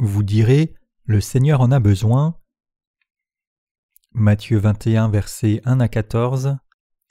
vous 0.00 0.22
direz 0.22 0.74
Le 1.04 1.20
Seigneur 1.20 1.60
en 1.60 1.70
a 1.70 1.78
besoin. 1.78 2.34
Matthieu 4.12 4.58
21, 4.58 5.10
versets 5.10 5.60
1 5.66 5.78
à 5.78 5.88
14. 5.88 6.56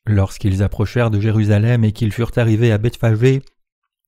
Lorsqu'ils 0.08 0.64
approchèrent 0.64 1.12
de 1.12 1.20
Jérusalem 1.20 1.84
et 1.84 1.91
qu'ils 1.91 2.12
furent 2.12 2.32
arrivés 2.36 2.72
à 2.72 2.80
Bethphagée, 2.80 3.44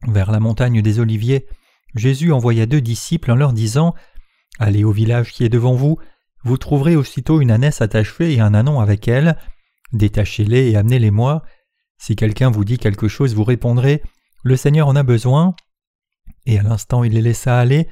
vers 0.07 0.31
la 0.31 0.39
montagne 0.39 0.81
des 0.81 0.99
Oliviers, 0.99 1.47
Jésus 1.93 2.31
envoya 2.31 2.65
deux 2.65 2.81
disciples 2.81 3.31
en 3.31 3.35
leur 3.35 3.53
disant 3.53 3.93
Allez 4.57 4.83
au 4.83 4.91
village 4.91 5.31
qui 5.31 5.45
est 5.45 5.49
devant 5.49 5.75
vous, 5.75 5.99
vous 6.43 6.57
trouverez 6.57 6.95
aussitôt 6.95 7.39
une 7.39 7.51
ânesse 7.51 7.81
attachée 7.81 8.33
et 8.33 8.39
un 8.39 8.55
anon 8.55 8.79
avec 8.79 9.07
elle. 9.07 9.37
Détachez-les 9.93 10.71
et 10.71 10.75
amenez-les-moi. 10.75 11.43
Si 11.99 12.15
quelqu'un 12.15 12.49
vous 12.49 12.65
dit 12.65 12.79
quelque 12.79 13.07
chose, 13.07 13.35
vous 13.35 13.43
répondrez 13.43 14.01
Le 14.43 14.55
Seigneur 14.55 14.87
en 14.87 14.95
a 14.95 15.03
besoin. 15.03 15.55
Et 16.47 16.57
à 16.57 16.63
l'instant 16.63 17.03
il 17.03 17.13
les 17.13 17.21
laissa 17.21 17.59
aller. 17.59 17.87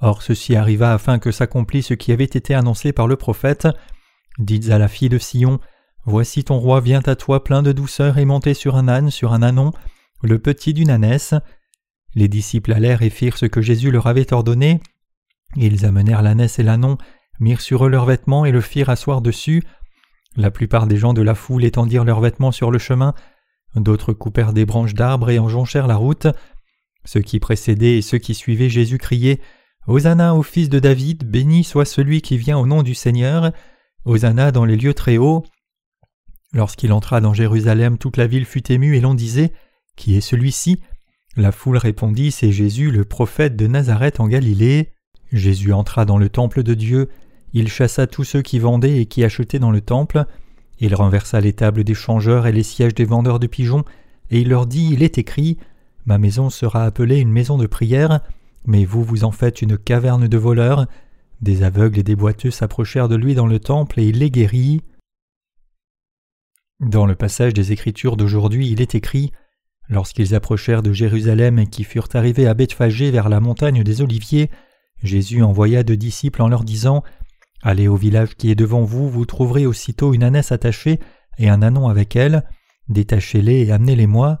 Or 0.00 0.22
ceci 0.22 0.54
arriva 0.54 0.92
afin 0.92 1.18
que 1.18 1.32
s'accomplisse 1.32 1.88
ce 1.88 1.94
qui 1.94 2.12
avait 2.12 2.24
été 2.24 2.54
annoncé 2.54 2.92
par 2.92 3.06
le 3.06 3.16
prophète. 3.16 3.68
Dites 4.38 4.70
à 4.70 4.78
la 4.78 4.88
fille 4.88 5.08
de 5.08 5.18
Sion 5.18 5.60
Voici 6.04 6.44
ton 6.44 6.58
roi 6.58 6.80
vient 6.80 7.02
à 7.04 7.16
toi 7.16 7.44
plein 7.44 7.62
de 7.62 7.72
douceur 7.72 8.18
et 8.18 8.24
monté 8.24 8.54
sur 8.54 8.76
un 8.76 8.88
âne, 8.88 9.10
sur 9.10 9.32
un 9.32 9.42
anon, 9.42 9.72
le 10.22 10.38
petit 10.38 10.72
d'une 10.72 10.90
ânesse. 10.90 11.34
Les 12.14 12.28
disciples 12.28 12.72
allèrent 12.72 13.02
et 13.02 13.10
firent 13.10 13.36
ce 13.36 13.46
que 13.46 13.60
Jésus 13.60 13.90
leur 13.90 14.06
avait 14.06 14.32
ordonné. 14.32 14.80
Ils 15.56 15.84
amenèrent 15.84 16.22
l'ânesse 16.22 16.58
et 16.58 16.62
l'anon, 16.62 16.96
mirent 17.40 17.60
sur 17.60 17.84
eux 17.84 17.90
leurs 17.90 18.06
vêtements 18.06 18.44
et 18.44 18.52
le 18.52 18.60
firent 18.60 18.88
asseoir 18.88 19.20
dessus. 19.20 19.62
La 20.36 20.50
plupart 20.50 20.86
des 20.86 20.96
gens 20.96 21.12
de 21.12 21.22
la 21.22 21.34
foule 21.34 21.64
étendirent 21.64 22.04
leurs 22.04 22.20
vêtements 22.20 22.52
sur 22.52 22.70
le 22.70 22.78
chemin, 22.78 23.14
d'autres 23.74 24.12
coupèrent 24.12 24.52
des 24.52 24.64
branches 24.64 24.94
d'arbres 24.94 25.30
et 25.30 25.38
en 25.38 25.48
jonchèrent 25.48 25.88
la 25.88 25.96
route. 25.96 26.28
Ceux 27.04 27.20
qui 27.20 27.40
précédaient 27.40 27.98
et 27.98 28.02
ceux 28.02 28.18
qui 28.18 28.34
suivaient 28.34 28.68
Jésus 28.68 28.98
criaient 28.98 29.40
Hosanna 29.88 30.34
au 30.34 30.42
fils 30.42 30.68
de 30.68 30.78
David, 30.78 31.24
béni 31.24 31.64
soit 31.64 31.86
celui 31.86 32.20
qui 32.20 32.36
vient 32.36 32.58
au 32.58 32.66
nom 32.66 32.82
du 32.82 32.94
Seigneur, 32.94 33.52
Hosanna 34.04 34.52
dans 34.52 34.66
les 34.66 34.76
lieux 34.76 34.92
très 34.92 35.16
hauts. 35.16 35.44
Lorsqu'il 36.52 36.92
entra 36.92 37.22
dans 37.22 37.32
Jérusalem, 37.32 37.96
toute 37.96 38.18
la 38.18 38.26
ville 38.26 38.44
fut 38.44 38.70
émue 38.70 38.96
et 38.96 39.00
l'on 39.00 39.14
disait 39.14 39.54
Qui 39.96 40.14
est 40.14 40.20
celui-ci? 40.20 40.82
La 41.36 41.52
foule 41.52 41.78
répondit 41.78 42.32
C'est 42.32 42.52
Jésus, 42.52 42.90
le 42.90 43.06
prophète 43.06 43.56
de 43.56 43.66
Nazareth 43.66 44.20
en 44.20 44.28
Galilée. 44.28 44.92
Jésus 45.32 45.72
entra 45.72 46.04
dans 46.04 46.18
le 46.18 46.28
temple 46.28 46.62
de 46.62 46.74
Dieu, 46.74 47.08
il 47.54 47.68
chassa 47.68 48.06
tous 48.06 48.24
ceux 48.24 48.42
qui 48.42 48.58
vendaient 48.58 49.00
et 49.00 49.06
qui 49.06 49.24
achetaient 49.24 49.58
dans 49.58 49.70
le 49.70 49.80
temple, 49.80 50.26
il 50.80 50.94
renversa 50.94 51.40
les 51.40 51.54
tables 51.54 51.84
des 51.84 51.94
changeurs 51.94 52.46
et 52.46 52.52
les 52.52 52.62
sièges 52.62 52.94
des 52.94 53.06
vendeurs 53.06 53.38
de 53.38 53.46
pigeons, 53.46 53.84
et 54.30 54.40
il 54.40 54.50
leur 54.50 54.66
dit 54.66 54.90
Il 54.92 55.02
est 55.02 55.16
écrit 55.16 55.56
Ma 56.04 56.18
maison 56.18 56.50
sera 56.50 56.84
appelée 56.84 57.20
une 57.20 57.32
maison 57.32 57.56
de 57.56 57.66
prière, 57.66 58.20
mais 58.66 58.84
vous 58.84 59.02
vous 59.02 59.24
en 59.24 59.30
faites 59.30 59.62
une 59.62 59.78
caverne 59.78 60.28
de 60.28 60.38
voleurs. 60.38 60.86
Des 61.40 61.62
aveugles 61.62 62.00
et 62.00 62.02
des 62.02 62.16
boiteux 62.16 62.50
s'approchèrent 62.50 63.08
de 63.08 63.16
lui 63.16 63.34
dans 63.34 63.46
le 63.46 63.60
temple 63.60 64.00
et 64.00 64.06
il 64.06 64.18
les 64.18 64.30
guérit. 64.30 64.82
Dans 66.80 67.06
le 67.06 67.14
passage 67.14 67.54
des 67.54 67.72
Écritures 67.72 68.16
d'aujourd'hui, 68.16 68.70
il 68.70 68.80
est 68.80 68.94
écrit 68.94 69.32
Lorsqu'ils 69.88 70.34
approchèrent 70.34 70.82
de 70.82 70.92
Jérusalem 70.92 71.58
et 71.58 71.66
qui 71.66 71.82
furent 71.82 72.08
arrivés 72.12 72.46
à 72.46 72.54
Bethphagée 72.54 73.10
vers 73.10 73.28
la 73.28 73.40
montagne 73.40 73.82
des 73.82 74.02
Oliviers, 74.02 74.50
Jésus 75.02 75.42
envoya 75.42 75.82
deux 75.82 75.96
disciples 75.96 76.42
en 76.42 76.48
leur 76.48 76.64
disant 76.64 77.02
Allez 77.62 77.88
au 77.88 77.96
village 77.96 78.36
qui 78.36 78.50
est 78.50 78.54
devant 78.54 78.82
vous, 78.82 79.08
vous 79.08 79.26
trouverez 79.26 79.66
aussitôt 79.66 80.14
une 80.14 80.22
ânesse 80.22 80.52
attachée 80.52 81.00
et 81.38 81.48
un 81.48 81.62
anon 81.62 81.88
avec 81.88 82.16
elle. 82.16 82.44
Détachez-les 82.88 83.66
et 83.66 83.72
amenez-les-moi. 83.72 84.38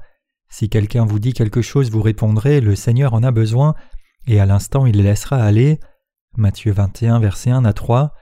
Si 0.48 0.68
quelqu'un 0.68 1.04
vous 1.04 1.18
dit 1.18 1.32
quelque 1.32 1.62
chose, 1.62 1.90
vous 1.90 2.02
répondrez 2.02 2.60
Le 2.60 2.74
Seigneur 2.74 3.14
en 3.14 3.22
a 3.22 3.30
besoin, 3.30 3.74
et 4.28 4.38
à 4.38 4.46
l'instant 4.46 4.86
il 4.86 4.96
les 4.96 5.02
laissera 5.02 5.42
aller. 5.42 5.80
Matthieu 6.36 6.70
21, 6.70 7.18
verset 7.18 7.50
1 7.50 7.64
à 7.64 7.72
3. 7.72 8.14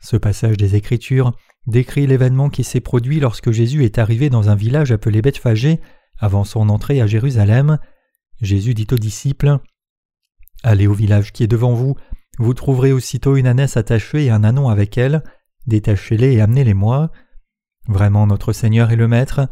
Ce 0.00 0.16
passage 0.16 0.56
des 0.56 0.74
Écritures 0.74 1.32
décrit 1.66 2.06
l'événement 2.06 2.48
qui 2.48 2.64
s'est 2.64 2.80
produit 2.80 3.20
lorsque 3.20 3.50
Jésus 3.52 3.84
est 3.84 3.98
arrivé 3.98 4.30
dans 4.30 4.50
un 4.50 4.54
village 4.54 4.90
appelé 4.90 5.22
Bethphagée 5.22 5.80
avant 6.18 6.44
son 6.44 6.68
entrée 6.68 7.00
à 7.00 7.06
Jérusalem. 7.06 7.78
Jésus 8.40 8.74
dit 8.74 8.86
aux 8.90 8.96
disciples 8.96 9.58
Allez 10.62 10.86
au 10.86 10.94
village 10.94 11.32
qui 11.32 11.44
est 11.44 11.48
devant 11.48 11.74
vous, 11.74 11.96
vous 12.38 12.54
trouverez 12.54 12.92
aussitôt 12.92 13.36
une 13.36 13.46
ânesse 13.46 13.76
attachée 13.76 14.24
et 14.24 14.30
un 14.30 14.42
anon 14.42 14.68
avec 14.68 14.98
elle, 14.98 15.22
détachez-les 15.66 16.34
et 16.34 16.40
amenez-les-moi. 16.40 17.10
Vraiment 17.88 18.26
notre 18.26 18.52
Seigneur 18.52 18.90
est 18.90 18.96
le 18.96 19.08
Maître. 19.08 19.48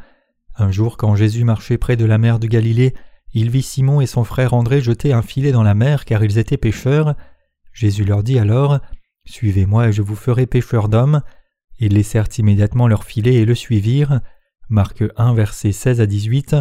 Un 0.57 0.71
jour 0.71 0.97
quand 0.97 1.15
Jésus 1.15 1.45
marchait 1.45 1.79
près 1.79 1.97
de 1.97 2.05
la 2.05 2.19
mer 2.19 2.39
de 2.39 2.47
Galilée, 2.47 2.95
il 3.35 3.51
vit 3.51 3.63
Simon 3.63 4.01
et 4.01 4.07
son 4.07 4.25
frère 4.25 4.55
André 4.55 4.81
jeter 4.81 5.13
un 5.13 5.23
filet 5.23 5.53
dans 5.53 5.65
la 5.65 5.75
mer 5.75 6.05
car 6.05 6.23
ils 6.25 6.39
étaient 6.39 6.57
pêcheurs. 6.57 7.15
Jésus 7.73 8.05
leur 8.05 8.23
dit 8.23 8.39
alors 8.39 8.79
Suivez-moi 9.27 9.89
et 9.89 9.93
je 9.93 10.03
vous 10.03 10.15
ferai 10.15 10.47
pêcheurs 10.47 10.89
d'hommes. 10.89 11.21
Ils 11.81 11.95
laissèrent 11.95 12.29
immédiatement 12.39 12.87
leur 12.87 13.05
filet 13.05 13.35
et 13.35 13.45
le 13.45 13.55
suivirent. 13.55 14.21
Marc 14.69 15.03
1, 15.17 15.35
versets 15.35 15.73
16 15.73 16.01
à 16.01 16.07
18. 16.07 16.57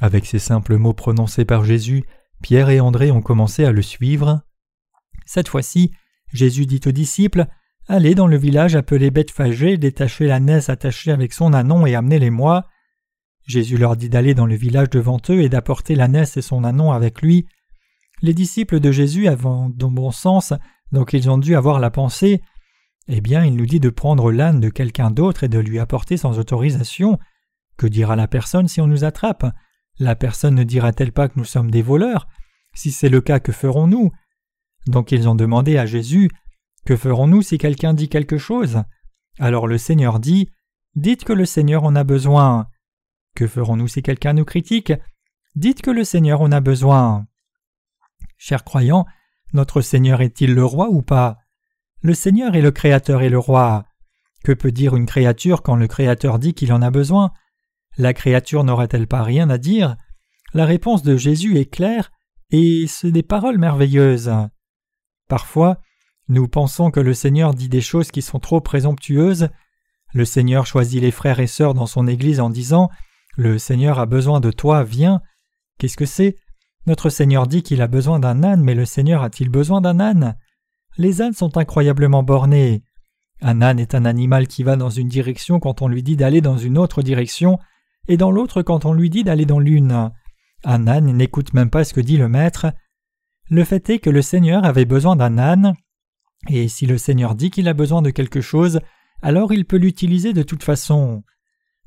Avec 0.00 0.26
ces 0.26 0.38
simples 0.38 0.76
mots 0.76 0.92
prononcés 0.92 1.44
par 1.44 1.64
Jésus, 1.64 2.04
Pierre 2.42 2.68
et 2.68 2.80
André 2.80 3.10
ont 3.10 3.22
commencé 3.22 3.64
à 3.64 3.72
le 3.72 3.82
suivre. 3.82 4.42
Cette 5.24 5.48
fois-ci, 5.48 5.92
Jésus 6.32 6.66
dit 6.66 6.80
aux 6.86 6.92
disciples 6.92 7.46
Allez 7.88 8.14
dans 8.14 8.26
le 8.26 8.36
village 8.36 8.76
appelé 8.76 9.10
Bethphagée, 9.10 9.78
détachez 9.78 10.26
la 10.26 10.40
naisse 10.40 10.68
attachée 10.68 11.12
avec 11.12 11.32
son 11.32 11.52
anon 11.52 11.86
et 11.86 11.94
amenez-les-moi. 11.94 12.66
Jésus 13.46 13.76
leur 13.76 13.96
dit 13.96 14.08
d'aller 14.08 14.34
dans 14.34 14.46
le 14.46 14.54
village 14.54 14.90
devant 14.90 15.18
eux 15.28 15.42
et 15.42 15.48
d'apporter 15.48 15.94
la 15.94 16.08
naisse 16.08 16.36
et 16.36 16.42
son 16.42 16.64
anon 16.64 16.92
avec 16.92 17.20
lui. 17.20 17.46
Les 18.22 18.34
disciples 18.34 18.80
de 18.80 18.90
Jésus 18.90 19.28
avaient 19.28 19.68
de 19.68 19.86
bon 19.86 20.10
sens, 20.10 20.54
donc 20.92 21.12
ils 21.12 21.28
ont 21.28 21.38
dû 21.38 21.54
avoir 21.56 21.78
la 21.78 21.90
pensée 21.90 22.40
Eh 23.08 23.20
bien, 23.20 23.44
il 23.44 23.56
nous 23.56 23.66
dit 23.66 23.80
de 23.80 23.90
prendre 23.90 24.32
l'âne 24.32 24.60
de 24.60 24.70
quelqu'un 24.70 25.10
d'autre 25.10 25.44
et 25.44 25.48
de 25.48 25.58
lui 25.58 25.78
apporter 25.78 26.16
sans 26.16 26.38
autorisation. 26.38 27.18
Que 27.76 27.86
dira 27.86 28.16
la 28.16 28.28
personne 28.28 28.68
si 28.68 28.80
on 28.80 28.86
nous 28.86 29.04
attrape? 29.04 29.44
La 29.98 30.16
personne 30.16 30.54
ne 30.54 30.64
dira-t-elle 30.64 31.12
pas 31.12 31.28
que 31.28 31.38
nous 31.38 31.44
sommes 31.44 31.70
des 31.70 31.82
voleurs? 31.82 32.28
Si 32.74 32.90
c'est 32.92 33.08
le 33.08 33.20
cas, 33.20 33.40
que 33.40 33.52
ferons-nous? 33.52 34.10
Donc 34.86 35.12
ils 35.12 35.28
ont 35.28 35.34
demandé 35.34 35.76
à 35.76 35.86
Jésus 35.86 36.30
Que 36.84 36.96
ferons-nous 36.96 37.42
si 37.42 37.58
quelqu'un 37.58 37.94
dit 37.94 38.08
quelque 38.08 38.38
chose? 38.38 38.82
Alors 39.38 39.66
le 39.66 39.78
Seigneur 39.78 40.18
dit 40.18 40.50
Dites 40.94 41.24
que 41.24 41.32
le 41.32 41.44
Seigneur 41.44 41.84
en 41.84 41.96
a 41.96 42.04
besoin. 42.04 42.68
Que 43.34 43.46
ferons-nous 43.46 43.88
si 43.88 44.02
quelqu'un 44.02 44.34
nous 44.34 44.44
critique? 44.44 44.92
Dites 45.56 45.82
que 45.82 45.90
le 45.90 46.04
Seigneur 46.04 46.40
en 46.40 46.52
a 46.52 46.60
besoin. 46.60 47.26
Chers 48.38 48.64
croyants, 48.64 49.06
notre 49.52 49.80
Seigneur 49.80 50.20
est-il 50.20 50.54
le 50.54 50.64
roi 50.64 50.88
ou 50.88 51.02
pas? 51.02 51.38
Le 52.00 52.14
Seigneur 52.14 52.54
est 52.54 52.60
le 52.60 52.70
Créateur 52.70 53.22
et 53.22 53.28
le 53.28 53.38
roi. 53.38 53.86
Que 54.44 54.52
peut 54.52 54.72
dire 54.72 54.94
une 54.94 55.06
créature 55.06 55.62
quand 55.62 55.76
le 55.76 55.88
Créateur 55.88 56.38
dit 56.38 56.54
qu'il 56.54 56.72
en 56.72 56.82
a 56.82 56.90
besoin? 56.90 57.32
La 57.96 58.12
créature 58.12 58.64
n'aura-t-elle 58.64 59.06
pas 59.06 59.22
rien 59.22 59.48
à 59.50 59.58
dire? 59.58 59.96
La 60.52 60.66
réponse 60.66 61.02
de 61.02 61.16
Jésus 61.16 61.58
est 61.58 61.72
claire 61.72 62.12
et 62.50 62.86
c'est 62.86 63.10
des 63.10 63.22
paroles 63.22 63.58
merveilleuses. 63.58 64.32
Parfois, 65.28 65.80
nous 66.28 66.46
pensons 66.46 66.90
que 66.90 67.00
le 67.00 67.14
Seigneur 67.14 67.54
dit 67.54 67.68
des 67.68 67.80
choses 67.80 68.10
qui 68.10 68.22
sont 68.22 68.38
trop 68.38 68.60
présomptueuses. 68.60 69.48
Le 70.12 70.24
Seigneur 70.24 70.66
choisit 70.66 71.00
les 71.00 71.10
frères 71.10 71.40
et 71.40 71.46
sœurs 71.46 71.74
dans 71.74 71.86
son 71.86 72.06
Église 72.06 72.40
en 72.40 72.50
disant 72.50 72.90
Le 73.36 73.58
Seigneur 73.58 73.98
a 73.98 74.06
besoin 74.06 74.40
de 74.40 74.50
toi, 74.50 74.84
viens. 74.84 75.20
Qu'est-ce 75.78 75.96
que 75.96 76.06
c'est? 76.06 76.36
Notre 76.86 77.10
Seigneur 77.10 77.46
dit 77.46 77.62
qu'il 77.62 77.82
a 77.82 77.88
besoin 77.88 78.20
d'un 78.20 78.42
âne, 78.44 78.62
mais 78.62 78.74
le 78.74 78.84
Seigneur 78.84 79.22
a-t-il 79.22 79.48
besoin 79.48 79.80
d'un 79.80 79.98
âne? 79.98 80.36
Les 80.96 81.22
ânes 81.22 81.32
sont 81.32 81.56
incroyablement 81.56 82.22
bornés. 82.22 82.84
Un 83.40 83.62
âne 83.62 83.80
est 83.80 83.94
un 83.94 84.04
animal 84.04 84.46
qui 84.46 84.62
va 84.62 84.76
dans 84.76 84.90
une 84.90 85.08
direction 85.08 85.58
quand 85.58 85.82
on 85.82 85.88
lui 85.88 86.02
dit 86.02 86.16
d'aller 86.16 86.40
dans 86.40 86.56
une 86.56 86.78
autre 86.78 87.02
direction, 87.02 87.58
et 88.06 88.16
dans 88.16 88.30
l'autre 88.30 88.62
quand 88.62 88.84
on 88.84 88.92
lui 88.92 89.10
dit 89.10 89.24
d'aller 89.24 89.46
dans 89.46 89.58
l'une. 89.58 90.10
Un 90.62 90.86
âne 90.86 91.12
n'écoute 91.12 91.54
même 91.54 91.70
pas 91.70 91.84
ce 91.84 91.92
que 91.94 92.00
dit 92.00 92.16
le 92.16 92.28
maître. 92.28 92.66
Le 93.50 93.64
fait 93.64 93.90
est 93.90 93.98
que 93.98 94.10
le 94.10 94.22
Seigneur 94.22 94.64
avait 94.64 94.84
besoin 94.84 95.16
d'un 95.16 95.38
âne, 95.38 95.74
et 96.48 96.68
si 96.68 96.86
le 96.86 96.98
Seigneur 96.98 97.34
dit 97.34 97.50
qu'il 97.50 97.68
a 97.68 97.74
besoin 97.74 98.02
de 98.02 98.10
quelque 98.10 98.40
chose, 98.40 98.80
alors 99.22 99.52
il 99.52 99.64
peut 99.64 99.76
l'utiliser 99.76 100.32
de 100.32 100.42
toute 100.42 100.62
façon. 100.62 101.24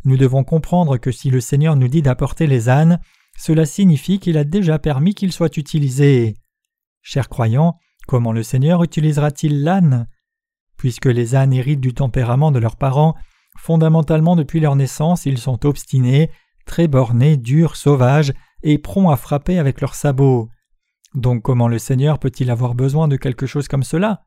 Nous 0.08 0.18
devons 0.18 0.44
comprendre 0.44 0.98
que 0.98 1.12
si 1.12 1.30
le 1.30 1.40
Seigneur 1.40 1.76
nous 1.76 1.88
dit 1.88 2.02
d'apporter 2.02 2.48
les 2.48 2.68
ânes, 2.68 3.00
cela 3.38 3.68
signifie 3.68 4.18
qu'il 4.18 4.40
a 4.40 4.44
déjà 4.44 4.80
permis 4.80 5.14
qu'ils 5.14 5.32
soient 5.32 5.56
utilisés. 5.56 6.34
Chers 7.04 7.30
croyants, 7.30 7.78
comment 8.08 8.32
le 8.32 8.42
Seigneur 8.42 8.84
utilisera-t-il 8.84 9.62
l'âne? 9.62 10.08
Puisque 10.78 11.06
les 11.06 11.36
ânes 11.36 11.54
héritent 11.54 11.82
du 11.82 11.94
tempérament 11.94 12.52
de 12.52 12.58
leurs 12.58 12.78
parents, 12.78 13.14
Fondamentalement 13.58 14.36
depuis 14.36 14.60
leur 14.60 14.76
naissance, 14.76 15.26
ils 15.26 15.40
sont 15.40 15.66
obstinés, 15.66 16.30
très 16.66 16.88
bornés, 16.88 17.38
durs, 17.38 17.76
sauvages, 17.76 18.34
et 18.64 18.78
prompts 18.78 19.12
à 19.12 19.18
frapper 19.18 19.60
avec 19.60 19.82
leurs 19.82 19.96
sabots. 19.96 20.50
Donc 21.14 21.42
comment 21.42 21.68
le 21.68 21.80
Seigneur 21.80 22.20
peut-il 22.20 22.50
avoir 22.52 22.76
besoin 22.76 23.08
de 23.08 23.18
quelque 23.18 23.46
chose 23.46 23.68
comme 23.68 23.84
cela? 23.84 24.22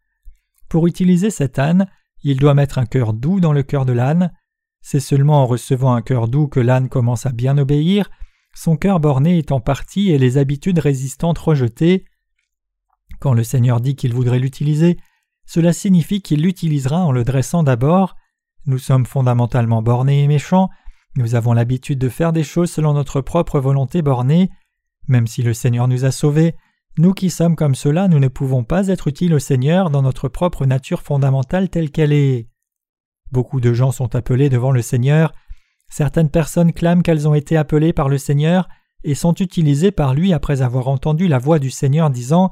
Pour 0.69 0.87
utiliser 0.87 1.31
cet 1.31 1.59
âne, 1.59 1.87
il 2.23 2.38
doit 2.38 2.55
mettre 2.55 2.79
un 2.79 2.87
cœur 2.87 3.12
doux 3.12 3.41
dans 3.41 3.53
le 3.53 3.62
cœur 3.62 3.87
de 3.87 3.93
l'âne. 3.93 4.33
C'est 4.82 5.00
seulement 5.00 5.43
en 5.43 5.47
recevant 5.47 5.94
un 5.94 6.03
cœur 6.03 6.29
doux 6.29 6.49
que 6.49 6.61
l'âne 6.61 6.88
commence 6.88 7.27
à 7.27 7.32
bien 7.32 7.59
obéir, 7.59 8.11
son 8.55 8.77
cœur 8.77 9.00
borné 9.00 9.38
étant 9.38 9.61
parti 9.61 10.11
et 10.11 10.19
les 10.19 10.38
habitudes 10.38 10.79
résistantes 10.79 11.38
rejetées. 11.38 12.05
Quand 13.21 13.35
le 13.35 13.44
Seigneur 13.44 13.81
dit 13.81 13.97
qu'il 13.97 14.15
voudrait 14.15 14.38
l'utiliser, 14.38 14.97
cela 15.47 15.73
signifie 15.73 16.23
qu'il 16.23 16.43
l'utilisera 16.43 17.05
en 17.05 17.12
le 17.12 17.25
dressant 17.25 17.62
d'abord. 17.62 18.17
Nous 18.67 18.79
sommes 18.79 19.06
fondamentalement 19.06 19.82
bornés 19.82 20.25
et 20.25 20.29
méchants, 20.29 20.69
nous 21.17 21.35
avons 21.35 21.53
l'habitude 21.53 21.99
de 21.99 22.09
faire 22.09 22.33
des 22.33 22.44
choses 22.44 22.71
selon 22.71 22.93
notre 22.93 23.21
propre 23.21 23.59
volonté 23.59 24.00
bornée. 24.00 24.50
Même 25.09 25.26
si 25.26 25.43
le 25.43 25.55
Seigneur 25.55 25.88
nous 25.88 26.05
a 26.05 26.12
sauvés, 26.12 26.55
nous 26.99 27.15
qui 27.15 27.31
sommes 27.31 27.56
comme 27.56 27.75
cela, 27.75 28.06
nous 28.06 28.19
ne 28.19 28.29
pouvons 28.29 28.62
pas 28.62 28.88
être 28.88 29.09
utiles 29.09 29.35
au 29.35 29.38
Seigneur 29.38 29.91
dans 29.91 30.03
notre 30.03 30.29
propre 30.29 30.67
nature 30.67 31.03
fondamentale 31.03 31.69
telle 31.69 31.91
qu'elle 31.91 32.12
est. 32.12 32.50
Beaucoup 33.32 33.61
de 33.61 33.73
gens 33.73 33.93
sont 33.93 34.15
appelés 34.15 34.49
devant 34.49 34.73
le 34.73 34.82
Seigneur. 34.82 35.32
Certaines 35.88 36.31
personnes 36.31 36.73
clament 36.73 37.03
qu'elles 37.03 37.29
ont 37.29 37.35
été 37.35 37.56
appelées 37.56 37.93
par 37.93 38.09
le 38.09 38.19
Seigneur 38.19 38.69
et 39.05 39.15
sont 39.15 39.35
utilisées 39.35 39.93
par 39.93 40.15
lui 40.15 40.32
après 40.32 40.62
avoir 40.62 40.88
entendu 40.88 41.29
la 41.29 41.38
voix 41.38 41.59
du 41.59 41.71
Seigneur 41.71 42.11
disant 42.11 42.50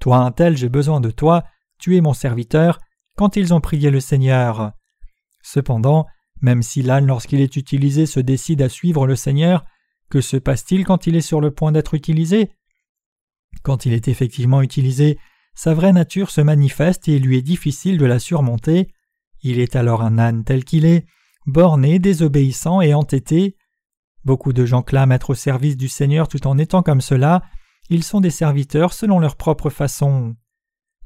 Toi 0.00 0.18
un 0.18 0.30
tel, 0.30 0.56
j'ai 0.56 0.68
besoin 0.68 1.00
de 1.00 1.10
toi, 1.10 1.44
tu 1.78 1.96
es 1.96 2.00
mon 2.00 2.14
serviteur, 2.14 2.78
quand 3.16 3.36
ils 3.36 3.52
ont 3.54 3.60
prié 3.60 3.90
le 3.90 4.00
Seigneur. 4.00 4.72
Cependant, 5.42 6.06
même 6.40 6.62
si 6.62 6.82
l'âne 6.82 7.06
lorsqu'il 7.06 7.40
est 7.40 7.56
utilisé 7.56 8.06
se 8.06 8.20
décide 8.20 8.62
à 8.62 8.68
suivre 8.68 9.06
le 9.06 9.16
Seigneur, 9.16 9.64
que 10.10 10.20
se 10.20 10.36
passe-t-il 10.36 10.84
quand 10.84 11.06
il 11.06 11.16
est 11.16 11.20
sur 11.20 11.40
le 11.40 11.50
point 11.50 11.72
d'être 11.72 11.94
utilisé? 11.94 12.52
Quand 13.62 13.86
il 13.86 13.92
est 13.92 14.08
effectivement 14.08 14.62
utilisé, 14.62 15.18
sa 15.54 15.74
vraie 15.74 15.92
nature 15.92 16.30
se 16.30 16.40
manifeste 16.40 17.08
et 17.08 17.16
il 17.16 17.22
lui 17.22 17.38
est 17.38 17.42
difficile 17.42 17.98
de 17.98 18.04
la 18.04 18.18
surmonter. 18.18 18.88
Il 19.44 19.60
est 19.60 19.76
alors 19.76 20.02
un 20.02 20.18
âne 20.18 20.42
tel 20.42 20.64
qu'il 20.64 20.86
est, 20.86 21.06
borné, 21.46 21.98
désobéissant 21.98 22.80
et 22.80 22.94
entêté. 22.94 23.56
Beaucoup 24.24 24.54
de 24.54 24.64
gens 24.64 24.82
clament 24.82 25.14
être 25.14 25.30
au 25.30 25.34
service 25.34 25.76
du 25.76 25.88
Seigneur 25.88 26.28
tout 26.28 26.46
en 26.46 26.56
étant 26.56 26.82
comme 26.82 27.02
cela, 27.02 27.42
ils 27.90 28.02
sont 28.02 28.22
des 28.22 28.30
serviteurs 28.30 28.94
selon 28.94 29.18
leur 29.18 29.36
propre 29.36 29.68
façon. 29.68 30.34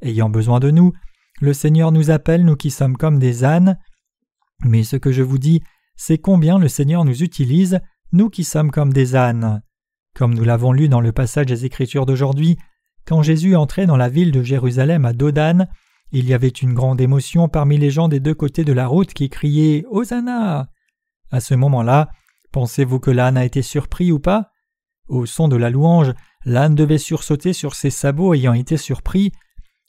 Ayant 0.00 0.30
besoin 0.30 0.60
de 0.60 0.70
nous, 0.70 0.92
le 1.40 1.52
Seigneur 1.52 1.90
nous 1.90 2.10
appelle, 2.10 2.44
nous 2.44 2.54
qui 2.54 2.70
sommes 2.70 2.96
comme 2.96 3.18
des 3.18 3.42
ânes. 3.42 3.76
Mais 4.64 4.84
ce 4.84 4.94
que 4.94 5.10
je 5.10 5.22
vous 5.22 5.38
dis, 5.38 5.60
c'est 5.96 6.18
combien 6.18 6.58
le 6.58 6.68
Seigneur 6.68 7.04
nous 7.04 7.24
utilise, 7.24 7.80
nous 8.12 8.30
qui 8.30 8.44
sommes 8.44 8.70
comme 8.70 8.92
des 8.92 9.16
ânes. 9.16 9.62
Comme 10.14 10.34
nous 10.34 10.44
l'avons 10.44 10.72
lu 10.72 10.88
dans 10.88 11.00
le 11.00 11.10
passage 11.10 11.46
des 11.46 11.64
Écritures 11.64 12.06
d'aujourd'hui, 12.06 12.56
quand 13.04 13.22
Jésus 13.22 13.56
entrait 13.56 13.86
dans 13.86 13.96
la 13.96 14.08
ville 14.08 14.30
de 14.30 14.42
Jérusalem 14.42 15.04
à 15.04 15.12
Dodane, 15.12 15.68
il 16.12 16.26
y 16.26 16.34
avait 16.34 16.48
une 16.48 16.74
grande 16.74 17.00
émotion 17.00 17.48
parmi 17.48 17.76
les 17.76 17.90
gens 17.90 18.08
des 18.08 18.20
deux 18.20 18.34
côtés 18.34 18.64
de 18.64 18.72
la 18.72 18.86
route 18.86 19.12
qui 19.12 19.28
criaient 19.28 19.84
Hosanna 19.90 20.68
À 21.30 21.40
ce 21.40 21.54
moment-là, 21.54 22.10
pensez-vous 22.52 22.98
que 22.98 23.10
l'âne 23.10 23.36
a 23.36 23.44
été 23.44 23.62
surpris 23.62 24.10
ou 24.10 24.18
pas? 24.18 24.50
Au 25.08 25.26
son 25.26 25.48
de 25.48 25.56
la 25.56 25.70
louange, 25.70 26.12
l'âne 26.44 26.74
devait 26.74 26.98
sursauter 26.98 27.52
sur 27.52 27.74
ses 27.74 27.90
sabots 27.90 28.34
ayant 28.34 28.54
été 28.54 28.76
surpris. 28.76 29.32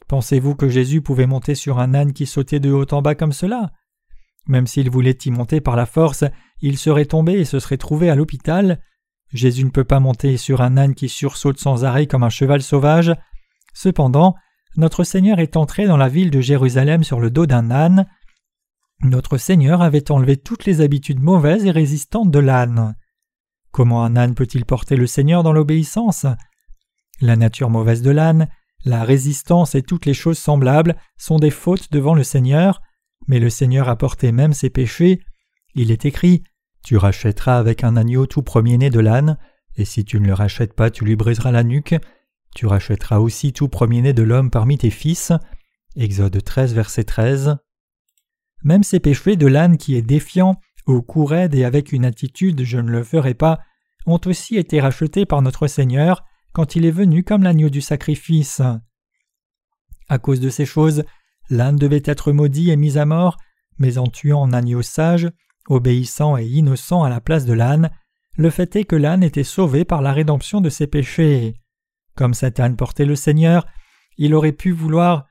Pensez-vous 0.08 0.56
que 0.56 0.70
Jésus 0.70 1.02
pouvait 1.02 1.28
monter 1.28 1.56
sur 1.56 1.80
un 1.80 1.94
âne 1.94 2.14
qui 2.14 2.26
sautait 2.26 2.60
de 2.60 2.72
haut 2.72 2.92
en 2.92 3.02
bas 3.02 3.16
comme 3.16 3.34
cela? 3.34 3.72
Même 4.48 4.68
s'il 4.68 4.90
voulait 4.90 5.18
y 5.26 5.32
monter 5.32 5.62
par 5.62 5.76
la 5.76 5.86
force, 5.86 6.24
il 6.62 6.78
serait 6.78 7.06
tombé 7.06 7.34
et 7.34 7.46
se 7.46 7.60
serait 7.60 7.78
trouvé 7.78 8.10
à 8.10 8.16
l'hôpital. 8.16 8.82
Jésus 9.32 9.64
ne 9.64 9.70
peut 9.70 9.84
pas 9.84 10.00
monter 10.00 10.38
sur 10.38 10.62
un 10.62 10.76
âne 10.78 10.96
qui 10.96 11.08
sursaute 11.08 11.60
sans 11.60 11.86
arrêt 11.86 12.08
comme 12.08 12.24
un 12.24 12.30
cheval 12.30 12.62
sauvage. 12.62 13.14
Cependant, 13.74 14.36
notre 14.80 15.04
Seigneur 15.04 15.40
est 15.40 15.58
entré 15.58 15.88
dans 15.88 15.98
la 15.98 16.08
ville 16.08 16.32
de 16.32 16.40
Jérusalem 16.40 17.04
sur 17.04 17.20
le 17.20 17.30
dos 17.30 17.46
d'un 17.46 17.70
âne. 17.70 18.08
Notre 19.02 19.38
Seigneur 19.38 19.82
avait 19.82 20.10
enlevé 20.10 20.38
toutes 20.38 20.66
les 20.66 20.80
habitudes 20.80 21.20
mauvaises 21.20 21.66
et 21.66 21.72
résistantes 21.72 22.32
de 22.32 22.40
l'âne. 22.40 22.96
Comment 23.72 24.06
un 24.06 24.16
âne 24.16 24.36
peut-il 24.36 24.64
porter 24.64 24.96
le 24.96 25.06
Seigneur 25.06 25.44
dans 25.44 25.52
l'obéissance? 25.52 26.26
La 27.20 27.36
nature 27.36 27.70
mauvaise 27.70 28.02
de 28.02 28.10
l'âne, 28.10 28.48
la 28.86 29.04
résistance 29.04 29.76
et 29.76 29.82
toutes 29.82 30.06
les 30.06 30.14
choses 30.14 30.38
semblables 30.38 30.96
sont 31.18 31.40
des 31.40 31.52
fautes 31.52 31.92
devant 31.92 32.16
le 32.16 32.24
Seigneur, 32.24 32.82
mais 33.28 33.40
le 33.40 33.50
Seigneur 33.50 33.90
a 33.90 33.98
porté 33.98 34.32
même 34.32 34.54
ses 34.54 34.70
péchés. 34.70 35.20
Il 35.76 35.92
est 35.92 36.06
écrit 36.06 36.44
Tu 36.86 36.96
rachèteras 36.96 37.60
avec 37.60 37.84
un 37.84 37.98
agneau 37.98 38.28
tout 38.28 38.44
premier-né 38.44 38.90
de 38.90 39.02
l'âne, 39.02 39.38
et 39.76 39.84
si 39.84 40.06
tu 40.06 40.22
ne 40.22 40.28
le 40.28 40.34
rachètes 40.34 40.74
pas, 40.74 40.90
tu 40.90 41.04
lui 41.04 41.18
briseras 41.18 41.52
la 41.52 41.64
nuque. 41.64 41.96
Tu 42.56 42.66
rachèteras 42.66 43.20
aussi 43.20 43.54
tout 43.54 43.70
premier-né 43.70 44.14
de 44.14 44.24
l'homme 44.24 44.50
parmi 44.50 44.78
tes 44.78 44.90
fils. 44.90 45.32
Exode 45.96 46.44
13, 46.44 46.74
verset 46.74 47.04
13. 47.04 47.58
Même 48.64 48.84
ces 48.84 49.00
péchés 49.00 49.36
de 49.36 49.48
l'âne 49.48 49.78
qui 49.78 49.96
est 49.96 50.02
défiant, 50.02 50.60
au 50.86 51.02
cou 51.02 51.26
raide 51.26 51.56
et 51.56 51.64
avec 51.64 51.92
une 51.92 52.06
attitude 52.06 52.64
je 52.64 52.78
ne 52.78 52.90
le 52.90 53.04
ferai 53.04 53.34
pas, 53.34 53.60
ont 54.06 54.20
aussi 54.26 54.58
été 54.58 54.80
rachetés 54.80 55.26
par 55.26 55.42
notre 55.42 55.68
Seigneur 55.68 56.24
quand 56.52 56.76
il 56.76 56.86
est 56.86 56.92
venu 56.92 57.24
comme 57.24 57.44
l'agneau 57.44 57.70
du 57.70 57.82
sacrifice. 57.82 58.62
À 60.10 60.18
cause 60.18 60.40
de 60.40 60.50
ces 60.50 60.66
choses, 60.66 61.04
l'âne 61.50 61.76
devait 61.76 62.02
être 62.06 62.32
maudit 62.32 62.72
et 62.72 62.76
mis 62.76 62.98
à 62.98 63.06
mort, 63.06 63.38
mais 63.78 63.98
en 63.98 64.08
tuant 64.08 64.46
un 64.46 64.54
agneau 64.54 64.82
sage, 64.82 65.30
obéissant 65.68 66.38
et 66.38 66.46
innocent 66.46 67.04
à 67.04 67.10
la 67.10 67.22
place 67.22 67.46
de 67.46 67.54
l'âne, 67.54 67.92
le 68.36 68.50
fait 68.50 68.76
est 68.76 68.86
que 68.86 68.96
l'âne 68.96 69.24
était 69.24 69.44
sauvé 69.44 69.86
par 69.86 70.02
la 70.02 70.14
rédemption 70.14 70.62
de 70.62 70.70
ses 70.70 70.88
péchés. 70.88 71.54
Comme 72.20 72.34
âne 72.58 72.76
portait 72.76 73.06
le 73.06 73.16
Seigneur, 73.16 73.66
il 74.18 74.36
aurait 74.36 74.52
pu 74.52 74.74
vouloir 74.74 75.26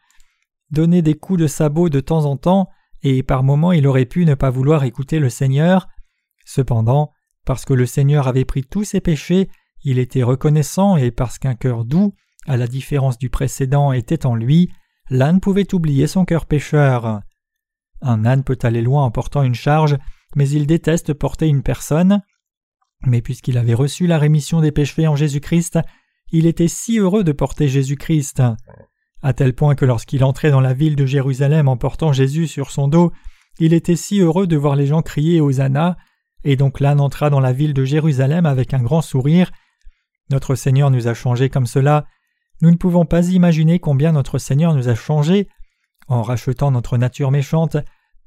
donner 0.71 1.03
des 1.03 1.13
coups 1.13 1.39
de 1.39 1.47
sabot 1.47 1.91
de 1.91 2.01
temps 2.01 2.25
en 2.25 2.39
temps, 2.39 2.71
et 3.03 3.23
par 3.23 3.43
moments 3.43 3.73
il 3.73 3.87
aurait 3.87 4.07
pu 4.07 4.25
ne 4.25 4.33
pas 4.33 4.49
vouloir 4.49 4.85
écouter 4.85 5.19
le 5.19 5.29
Seigneur. 5.29 5.87
Cependant, 6.47 7.13
parce 7.45 7.67
que 7.67 7.75
le 7.75 7.85
Seigneur 7.85 8.27
avait 8.27 8.47
pris 8.47 8.65
tous 8.65 8.85
ses 8.85 9.03
péchés, 9.03 9.51
il 9.85 9.99
était 9.99 10.23
reconnaissant 10.23 10.97
et 10.97 11.11
parce 11.11 11.39
qu'un 11.39 11.55
cœur 11.55 11.85
doux, 11.85 12.15
à 12.47 12.57
la 12.57 12.67
différence 12.67 13.19
du 13.19 13.29
précédent, 13.29 13.93
était 13.93 14.25
en 14.25 14.35
lui, 14.35 14.71
l'âne 15.11 15.41
pouvait 15.41 15.75
oublier 15.75 16.07
son 16.07 16.25
cœur 16.25 16.47
pécheur. 16.47 17.21
Un 18.01 18.25
âne 18.25 18.45
peut 18.45 18.59
aller 18.63 18.81
loin 18.81 19.05
en 19.05 19.11
portant 19.11 19.43
une 19.43 19.55
charge, 19.55 19.99
mais 20.37 20.49
il 20.49 20.67
déteste 20.67 21.13
porter 21.13 21.49
une 21.49 21.63
personne. 21.63 22.23
Mais 23.07 23.21
puisqu'il 23.21 23.59
avait 23.59 23.75
reçu 23.75 24.07
la 24.07 24.17
rémission 24.17 24.63
des 24.63 24.73
péchés 24.73 25.07
en 25.07 25.17
Jésus-Christ, 25.17 25.81
il 26.31 26.47
était 26.47 26.69
si 26.69 26.99
heureux 26.99 27.25
de 27.25 27.33
porter 27.33 27.69
Jésus-Christ, 27.69 28.43
à 29.23 29.33
tel 29.33 29.55
point 29.55 29.75
que 29.75 29.85
lorsqu'il 29.85 30.25
entrait 30.25 30.51
dans 30.51 30.61
la 30.61 30.75
ville 30.75 30.97
de 30.97 31.07
Jérusalem 31.07 31.69
en 31.69 31.77
portant 31.77 32.13
Jésus 32.13 32.47
sur 32.47 32.71
son 32.71 32.89
dos, 32.89 33.13
il 33.59 33.73
était 33.73 33.97
si 33.97 34.21
heureux 34.21 34.47
de 34.47 34.57
voir 34.57 34.77
les 34.77 34.87
gens 34.87 35.03
crier 35.03 35.41
Hosanna, 35.41 35.97
et 36.45 36.57
donc 36.57 36.81
l'âne 36.81 37.01
entra 37.01 37.31
dans 37.31 37.41
la 37.41 37.53
ville 37.53 37.75
de 37.75 37.85
Jérusalem 37.85 38.47
avec 38.47 38.73
un 38.75 38.83
grand 38.83 39.03
sourire. 39.03 39.51
Notre 40.31 40.55
Seigneur 40.55 40.91
nous 40.91 41.09
a 41.09 41.15
changés 41.15 41.49
comme 41.49 41.67
cela. 41.67 42.07
Nous 42.61 42.71
ne 42.71 42.77
pouvons 42.77 43.05
pas 43.05 43.29
imaginer 43.29 43.79
combien 43.81 44.13
notre 44.13 44.39
Seigneur 44.39 44.75
nous 44.75 44.89
a 44.89 44.95
changés. 44.95 45.49
En 46.07 46.23
rachetant 46.23 46.71
notre 46.71 46.97
nature 46.97 47.31
méchante, 47.31 47.77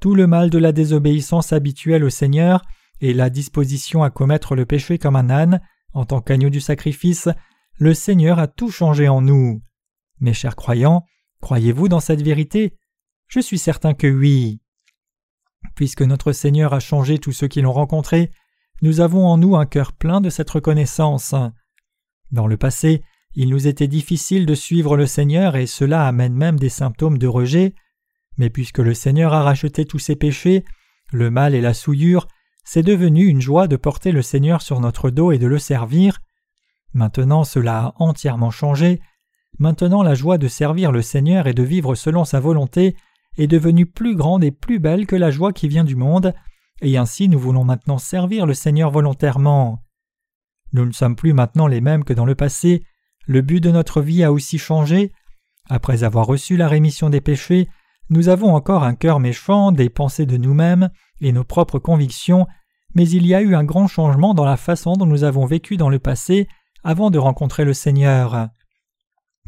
tout 0.00 0.14
le 0.14 0.26
mal 0.26 0.50
de 0.50 0.58
la 0.58 0.72
désobéissance 0.72 1.52
habituelle 1.52 2.04
au 2.04 2.10
Seigneur 2.10 2.62
et 3.00 3.14
la 3.14 3.30
disposition 3.30 4.02
à 4.02 4.10
commettre 4.10 4.54
le 4.54 4.66
péché 4.66 4.98
comme 4.98 5.16
un 5.16 5.30
âne, 5.30 5.60
en 5.94 6.04
tant 6.04 6.20
qu'agneau 6.20 6.50
du 6.50 6.60
sacrifice, 6.60 7.28
le 7.78 7.94
Seigneur 7.94 8.38
a 8.38 8.46
tout 8.46 8.70
changé 8.70 9.08
en 9.08 9.20
nous. 9.20 9.62
Mes 10.20 10.34
chers 10.34 10.56
croyants, 10.56 11.04
croyez-vous 11.40 11.88
dans 11.88 12.00
cette 12.00 12.22
vérité? 12.22 12.76
Je 13.28 13.40
suis 13.40 13.58
certain 13.58 13.94
que 13.94 14.06
oui. 14.06 14.60
Puisque 15.74 16.02
notre 16.02 16.32
Seigneur 16.32 16.74
a 16.74 16.80
changé 16.80 17.18
tous 17.18 17.32
ceux 17.32 17.48
qui 17.48 17.62
l'ont 17.62 17.72
rencontré, 17.72 18.30
nous 18.82 19.00
avons 19.00 19.26
en 19.26 19.38
nous 19.38 19.56
un 19.56 19.66
cœur 19.66 19.92
plein 19.92 20.20
de 20.20 20.30
cette 20.30 20.50
reconnaissance. 20.50 21.34
Dans 22.30 22.46
le 22.46 22.56
passé, 22.56 23.02
il 23.34 23.48
nous 23.48 23.66
était 23.66 23.88
difficile 23.88 24.44
de 24.44 24.54
suivre 24.54 24.96
le 24.96 25.06
Seigneur 25.06 25.56
et 25.56 25.66
cela 25.66 26.06
amène 26.06 26.34
même 26.34 26.58
des 26.58 26.68
symptômes 26.68 27.18
de 27.18 27.26
rejet, 27.26 27.74
mais 28.36 28.50
puisque 28.50 28.78
le 28.78 28.94
Seigneur 28.94 29.32
a 29.32 29.42
racheté 29.42 29.84
tous 29.84 29.98
ses 29.98 30.16
péchés, 30.16 30.64
le 31.12 31.30
mal 31.30 31.54
et 31.54 31.60
la 31.60 31.74
souillure, 31.74 32.28
c'est 32.64 32.82
devenu 32.82 33.26
une 33.26 33.40
joie 33.40 33.68
de 33.68 33.76
porter 33.76 34.12
le 34.12 34.22
Seigneur 34.22 34.62
sur 34.62 34.80
notre 34.80 35.10
dos 35.10 35.32
et 35.32 35.38
de 35.38 35.46
le 35.46 35.58
servir. 35.58 36.20
Maintenant 36.94 37.44
cela 37.44 37.78
a 37.78 37.94
entièrement 37.98 38.50
changé. 38.50 39.00
Maintenant 39.58 40.02
la 40.02 40.14
joie 40.14 40.38
de 40.38 40.48
servir 40.48 40.92
le 40.92 41.02
Seigneur 41.02 41.46
et 41.46 41.54
de 41.54 41.62
vivre 41.62 41.94
selon 41.94 42.24
sa 42.24 42.40
volonté 42.40 42.96
est 43.38 43.46
devenue 43.46 43.86
plus 43.86 44.14
grande 44.14 44.44
et 44.44 44.50
plus 44.50 44.78
belle 44.78 45.06
que 45.06 45.16
la 45.16 45.30
joie 45.30 45.52
qui 45.52 45.68
vient 45.68 45.84
du 45.84 45.96
monde, 45.96 46.34
et 46.82 46.96
ainsi 46.96 47.28
nous 47.28 47.38
voulons 47.38 47.64
maintenant 47.64 47.98
servir 47.98 48.44
le 48.44 48.54
Seigneur 48.54 48.90
volontairement. 48.90 49.82
Nous 50.72 50.84
ne 50.84 50.92
sommes 50.92 51.16
plus 51.16 51.32
maintenant 51.32 51.66
les 51.66 51.80
mêmes 51.80 52.04
que 52.04 52.12
dans 52.12 52.24
le 52.24 52.34
passé, 52.34 52.84
le 53.26 53.40
but 53.40 53.60
de 53.60 53.70
notre 53.70 54.00
vie 54.00 54.24
a 54.24 54.32
aussi 54.32 54.58
changé. 54.58 55.12
Après 55.70 56.02
avoir 56.02 56.26
reçu 56.26 56.56
la 56.56 56.68
rémission 56.68 57.08
des 57.08 57.20
péchés, 57.20 57.68
nous 58.10 58.28
avons 58.28 58.54
encore 58.54 58.84
un 58.84 58.94
cœur 58.94 59.20
méchant, 59.20 59.72
des 59.72 59.88
pensées 59.88 60.26
de 60.26 60.36
nous-mêmes 60.36 60.90
et 61.20 61.32
nos 61.32 61.44
propres 61.44 61.78
convictions, 61.78 62.46
mais 62.94 63.08
il 63.08 63.26
y 63.26 63.34
a 63.34 63.40
eu 63.40 63.54
un 63.54 63.64
grand 63.64 63.86
changement 63.86 64.34
dans 64.34 64.44
la 64.44 64.56
façon 64.56 64.94
dont 64.94 65.06
nous 65.06 65.24
avons 65.24 65.46
vécu 65.46 65.76
dans 65.76 65.88
le 65.88 65.98
passé 65.98 66.48
avant 66.84 67.10
de 67.10 67.18
rencontrer 67.18 67.64
le 67.64 67.74
Seigneur. 67.74 68.48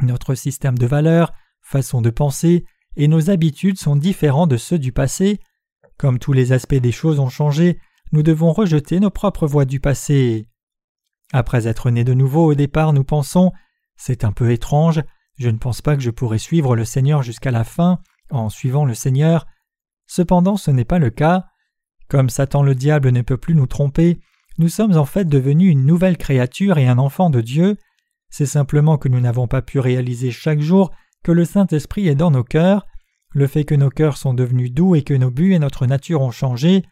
Notre 0.01 0.35
système 0.35 0.79
de 0.79 0.87
valeurs, 0.87 1.33
façon 1.61 2.01
de 2.01 2.11
penser 2.11 2.65
et 2.97 3.09
nos 3.09 3.31
habitudes 3.31 3.79
sont 3.79 3.97
différents 3.97 4.47
de 4.47 4.57
ceux 4.57 4.79
du 4.79 4.93
passé. 4.93 5.41
Comme 5.97 6.19
tous 6.19 6.33
les 6.33 6.53
aspects 6.53 6.75
des 6.75 6.93
choses 6.93 7.21
ont 7.21 7.29
changé, 7.29 7.79
nous 8.13 8.23
devons 8.23 8.53
rejeter 8.53 9.01
nos 9.01 9.11
propres 9.11 9.47
voies 9.47 9.65
du 9.65 9.81
passé. 9.81 10.49
Après 11.33 11.67
être 11.67 11.91
nés 11.91 12.05
de 12.05 12.15
nouveau 12.15 12.51
au 12.51 12.55
départ, 12.55 12.93
nous 12.93 13.05
pensons 13.05 13.53
C'est 13.97 14.25
un 14.25 14.33
peu 14.33 14.51
étrange, 14.53 15.03
Je 15.39 15.49
ne 15.49 15.59
pense 15.59 15.83
pas 15.83 15.97
que 15.97 16.03
je 16.03 16.11
pourrai 16.11 16.39
suivre 16.39 16.77
le 16.77 16.85
Seigneur 16.85 17.23
jusqu'à 17.23 17.51
la 17.51 17.65
fin 17.65 17.99
en 18.31 18.49
suivant 18.49 18.85
le 18.85 18.95
Seigneur. 18.95 19.47
Cependant 20.07 20.57
ce 20.57 20.71
n'est 20.71 20.85
pas 20.85 20.99
le 20.99 21.11
cas. 21.11 21.47
Comme 22.09 22.29
Satan 22.29 22.63
le 22.63 22.75
diable 22.75 23.11
ne 23.11 23.23
peut 23.23 23.39
plus 23.39 23.55
nous 23.55 23.67
tromper, 23.67 24.21
nous 24.59 24.69
sommes 24.69 24.97
en 24.97 25.05
fait 25.05 25.25
devenus 25.25 25.73
une 25.73 25.85
nouvelle 25.85 26.17
créature 26.17 26.79
et 26.79 26.87
un 26.87 26.99
enfant 26.99 27.31
de 27.31 27.41
Dieu. 27.41 27.77
C'est 28.31 28.47
simplement 28.47 28.99
que 28.99 29.09
nous 29.09 29.21
n'avons 29.21 29.49
pas 29.49 29.63
pu 29.63 29.79
réaliser 29.79 30.31
chaque 30.31 30.61
jour 30.61 30.93
que 31.23 31.33
le 31.33 31.45
Saint-Esprit 31.45 32.09
est 32.09 32.15
dans 32.15 32.31
nos 32.31 32.45
cœurs, 32.45 32.87
le 33.33 33.47
fait 33.47 33.65
que 33.65 33.75
nos 33.75 33.91
cœurs 33.91 34.17
sont 34.17 34.35
devenus 34.35 34.73
doux 34.73 34.95
et 34.95 35.03
que 35.03 35.15
nos 35.15 35.31
buts 35.31 35.55
et 35.55 35.59
notre 35.59 35.87
nature 35.87 36.23
ont 36.23 36.31
changé. 36.31 36.85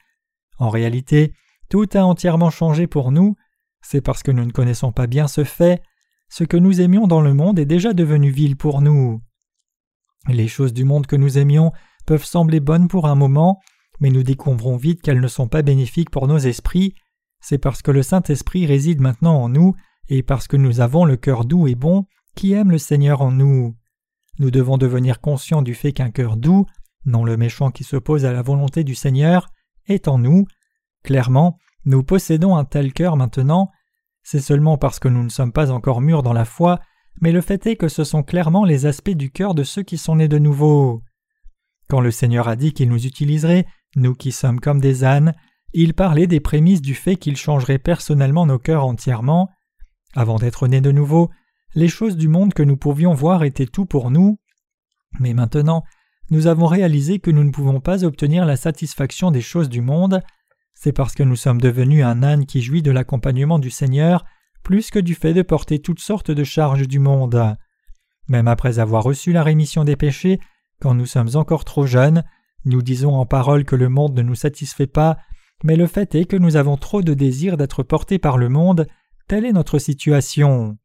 En 0.58 0.70
réalité, 0.70 1.34
tout 1.68 1.88
a 1.94 2.04
entièrement 2.04 2.50
changé 2.50 2.86
pour 2.86 3.12
nous, 3.12 3.36
c'est 3.80 4.00
parce 4.00 4.22
que 4.22 4.30
nous 4.30 4.44
ne 4.44 4.50
connaissons 4.50 4.92
pas 4.92 5.06
bien 5.06 5.28
ce 5.28 5.44
fait, 5.44 5.82
ce 6.28 6.44
que 6.44 6.56
nous 6.56 6.80
aimions 6.80 7.06
dans 7.06 7.20
le 7.20 7.34
monde 7.34 7.58
est 7.58 7.66
déjà 7.66 7.92
devenu 7.92 8.30
vil 8.30 8.56
pour 8.56 8.80
nous. 8.80 9.20
Les 10.28 10.48
choses 10.48 10.72
du 10.72 10.84
monde 10.84 11.06
que 11.06 11.16
nous 11.16 11.38
aimions 11.38 11.72
peuvent 12.06 12.24
sembler 12.24 12.60
bonnes 12.60 12.88
pour 12.88 13.06
un 13.06 13.14
moment, 13.14 13.60
mais 14.00 14.10
nous 14.10 14.22
découvrons 14.22 14.76
vite 14.76 15.02
qu'elles 15.02 15.20
ne 15.20 15.28
sont 15.28 15.48
pas 15.48 15.62
bénéfiques 15.62 16.10
pour 16.10 16.26
nos 16.28 16.38
esprits, 16.38 16.94
c'est 17.42 17.58
parce 17.58 17.82
que 17.82 17.90
le 17.90 18.02
Saint-Esprit 18.02 18.64
réside 18.66 19.00
maintenant 19.00 19.42
en 19.42 19.48
nous 19.48 19.74
et 20.08 20.22
parce 20.22 20.48
que 20.48 20.56
nous 20.56 20.80
avons 20.80 21.04
le 21.04 21.16
cœur 21.16 21.44
doux 21.44 21.66
et 21.66 21.74
bon 21.74 22.06
qui 22.34 22.52
aime 22.52 22.70
le 22.70 22.78
Seigneur 22.78 23.20
en 23.20 23.32
nous. 23.32 23.76
Nous 24.38 24.50
devons 24.50 24.78
devenir 24.78 25.20
conscients 25.20 25.60
du 25.60 25.74
fait 25.74 25.92
qu'un 25.92 26.10
cœur 26.10 26.36
doux, 26.36 26.66
non 27.04 27.24
le 27.24 27.36
méchant 27.36 27.70
qui 27.70 27.84
s'oppose 27.84 28.24
à 28.24 28.32
la 28.32 28.42
volonté 28.42 28.84
du 28.84 28.94
Seigneur, 28.94 29.48
est 29.86 30.08
en 30.08 30.18
nous. 30.18 30.46
Clairement, 31.02 31.58
nous 31.84 32.02
possédons 32.02 32.56
un 32.56 32.64
tel 32.64 32.92
cœur 32.92 33.16
maintenant, 33.16 33.70
c'est 34.22 34.40
seulement 34.40 34.78
parce 34.78 35.00
que 35.00 35.08
nous 35.08 35.24
ne 35.24 35.28
sommes 35.28 35.52
pas 35.52 35.72
encore 35.72 36.00
mûrs 36.00 36.22
dans 36.22 36.32
la 36.32 36.44
foi, 36.44 36.80
mais 37.20 37.32
le 37.32 37.40
fait 37.40 37.66
est 37.66 37.76
que 37.76 37.88
ce 37.88 38.04
sont 38.04 38.22
clairement 38.22 38.64
les 38.64 38.86
aspects 38.86 39.10
du 39.10 39.30
cœur 39.30 39.54
de 39.54 39.64
ceux 39.64 39.82
qui 39.82 39.98
sont 39.98 40.16
nés 40.16 40.28
de 40.28 40.38
nouveau. 40.38 41.02
Quand 41.88 42.00
le 42.00 42.12
Seigneur 42.12 42.48
a 42.48 42.56
dit 42.56 42.72
qu'il 42.72 42.88
nous 42.88 43.04
utiliserait, 43.04 43.66
nous 43.96 44.14
qui 44.14 44.32
sommes 44.32 44.60
comme 44.60 44.80
des 44.80 45.04
ânes, 45.04 45.34
il 45.72 45.94
parlait 45.94 46.26
des 46.26 46.40
prémices 46.40 46.82
du 46.82 46.94
fait 46.94 47.16
qu'il 47.16 47.36
changerait 47.36 47.78
personnellement 47.78 48.46
nos 48.46 48.58
cœurs 48.58 48.86
entièrement. 48.86 49.50
Avant 50.14 50.36
d'être 50.36 50.68
nés 50.68 50.80
de 50.80 50.92
nouveau, 50.92 51.30
les 51.74 51.88
choses 51.88 52.16
du 52.16 52.28
monde 52.28 52.52
que 52.52 52.62
nous 52.62 52.76
pouvions 52.76 53.14
voir 53.14 53.44
étaient 53.44 53.66
tout 53.66 53.86
pour 53.86 54.10
nous, 54.10 54.38
mais 55.20 55.34
maintenant 55.34 55.84
nous 56.30 56.46
avons 56.46 56.66
réalisé 56.66 57.18
que 57.18 57.30
nous 57.30 57.44
ne 57.44 57.50
pouvons 57.50 57.80
pas 57.80 58.04
obtenir 58.04 58.46
la 58.46 58.56
satisfaction 58.56 59.30
des 59.30 59.42
choses 59.42 59.68
du 59.68 59.82
monde, 59.82 60.22
c'est 60.72 60.92
parce 60.92 61.14
que 61.14 61.22
nous 61.22 61.36
sommes 61.36 61.60
devenus 61.60 62.04
un 62.04 62.22
âne 62.22 62.46
qui 62.46 62.62
jouit 62.62 62.82
de 62.82 62.90
l'accompagnement 62.90 63.58
du 63.58 63.70
Seigneur 63.70 64.24
plus 64.62 64.90
que 64.90 64.98
du 64.98 65.14
fait 65.14 65.34
de 65.34 65.42
porter 65.42 65.80
toutes 65.80 66.00
sortes 66.00 66.30
de 66.30 66.44
charges 66.44 66.88
du 66.88 66.98
monde. 66.98 67.56
Même 68.28 68.48
après 68.48 68.78
avoir 68.78 69.02
reçu 69.02 69.32
la 69.32 69.42
rémission 69.42 69.84
des 69.84 69.96
péchés, 69.96 70.40
quand 70.80 70.94
nous 70.94 71.06
sommes 71.06 71.34
encore 71.34 71.64
trop 71.64 71.86
jeunes, 71.86 72.24
nous 72.64 72.82
disons 72.82 73.14
en 73.14 73.26
parole 73.26 73.64
que 73.64 73.76
le 73.76 73.88
monde 73.88 74.14
ne 74.14 74.22
nous 74.22 74.34
satisfait 74.34 74.86
pas, 74.86 75.18
mais 75.64 75.76
le 75.76 75.86
fait 75.86 76.14
est 76.14 76.24
que 76.24 76.36
nous 76.36 76.56
avons 76.56 76.76
trop 76.76 77.02
de 77.02 77.14
désir 77.14 77.56
d'être 77.56 77.82
portés 77.82 78.18
par 78.18 78.38
le 78.38 78.48
monde, 78.48 78.86
telle 79.28 79.44
est 79.44 79.52
notre 79.52 79.78
situation. 79.78 80.76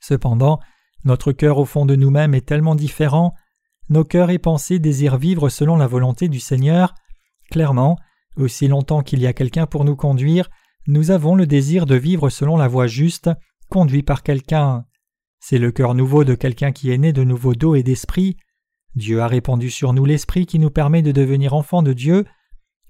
Cependant, 0.00 0.60
notre 1.04 1.32
cœur 1.32 1.58
au 1.58 1.64
fond 1.64 1.86
de 1.86 1.96
nous-mêmes 1.96 2.34
est 2.34 2.46
tellement 2.46 2.74
différent, 2.74 3.34
nos 3.88 4.04
cœurs 4.04 4.30
et 4.30 4.38
pensées 4.38 4.78
désirent 4.78 5.18
vivre 5.18 5.48
selon 5.48 5.76
la 5.76 5.86
volonté 5.86 6.28
du 6.28 6.40
Seigneur. 6.40 6.94
Clairement, 7.50 7.96
aussi 8.36 8.66
longtemps 8.66 9.02
qu'il 9.02 9.20
y 9.20 9.26
a 9.26 9.32
quelqu'un 9.32 9.66
pour 9.66 9.84
nous 9.84 9.96
conduire, 9.96 10.50
nous 10.88 11.10
avons 11.10 11.34
le 11.34 11.46
désir 11.46 11.86
de 11.86 11.94
vivre 11.94 12.28
selon 12.28 12.56
la 12.56 12.68
voie 12.68 12.86
juste, 12.86 13.30
conduit 13.68 14.02
par 14.02 14.22
quelqu'un. 14.22 14.84
C'est 15.40 15.58
le 15.58 15.70
cœur 15.70 15.94
nouveau 15.94 16.24
de 16.24 16.34
quelqu'un 16.34 16.72
qui 16.72 16.90
est 16.90 16.98
né 16.98 17.12
de 17.12 17.24
nouveau 17.24 17.54
d'eau 17.54 17.74
et 17.74 17.82
d'esprit. 17.82 18.36
Dieu 18.94 19.20
a 19.20 19.28
répandu 19.28 19.70
sur 19.70 19.92
nous 19.92 20.04
l'esprit 20.04 20.46
qui 20.46 20.58
nous 20.58 20.70
permet 20.70 21.02
de 21.02 21.12
devenir 21.12 21.54
enfants 21.54 21.82
de 21.82 21.92
Dieu. 21.92 22.24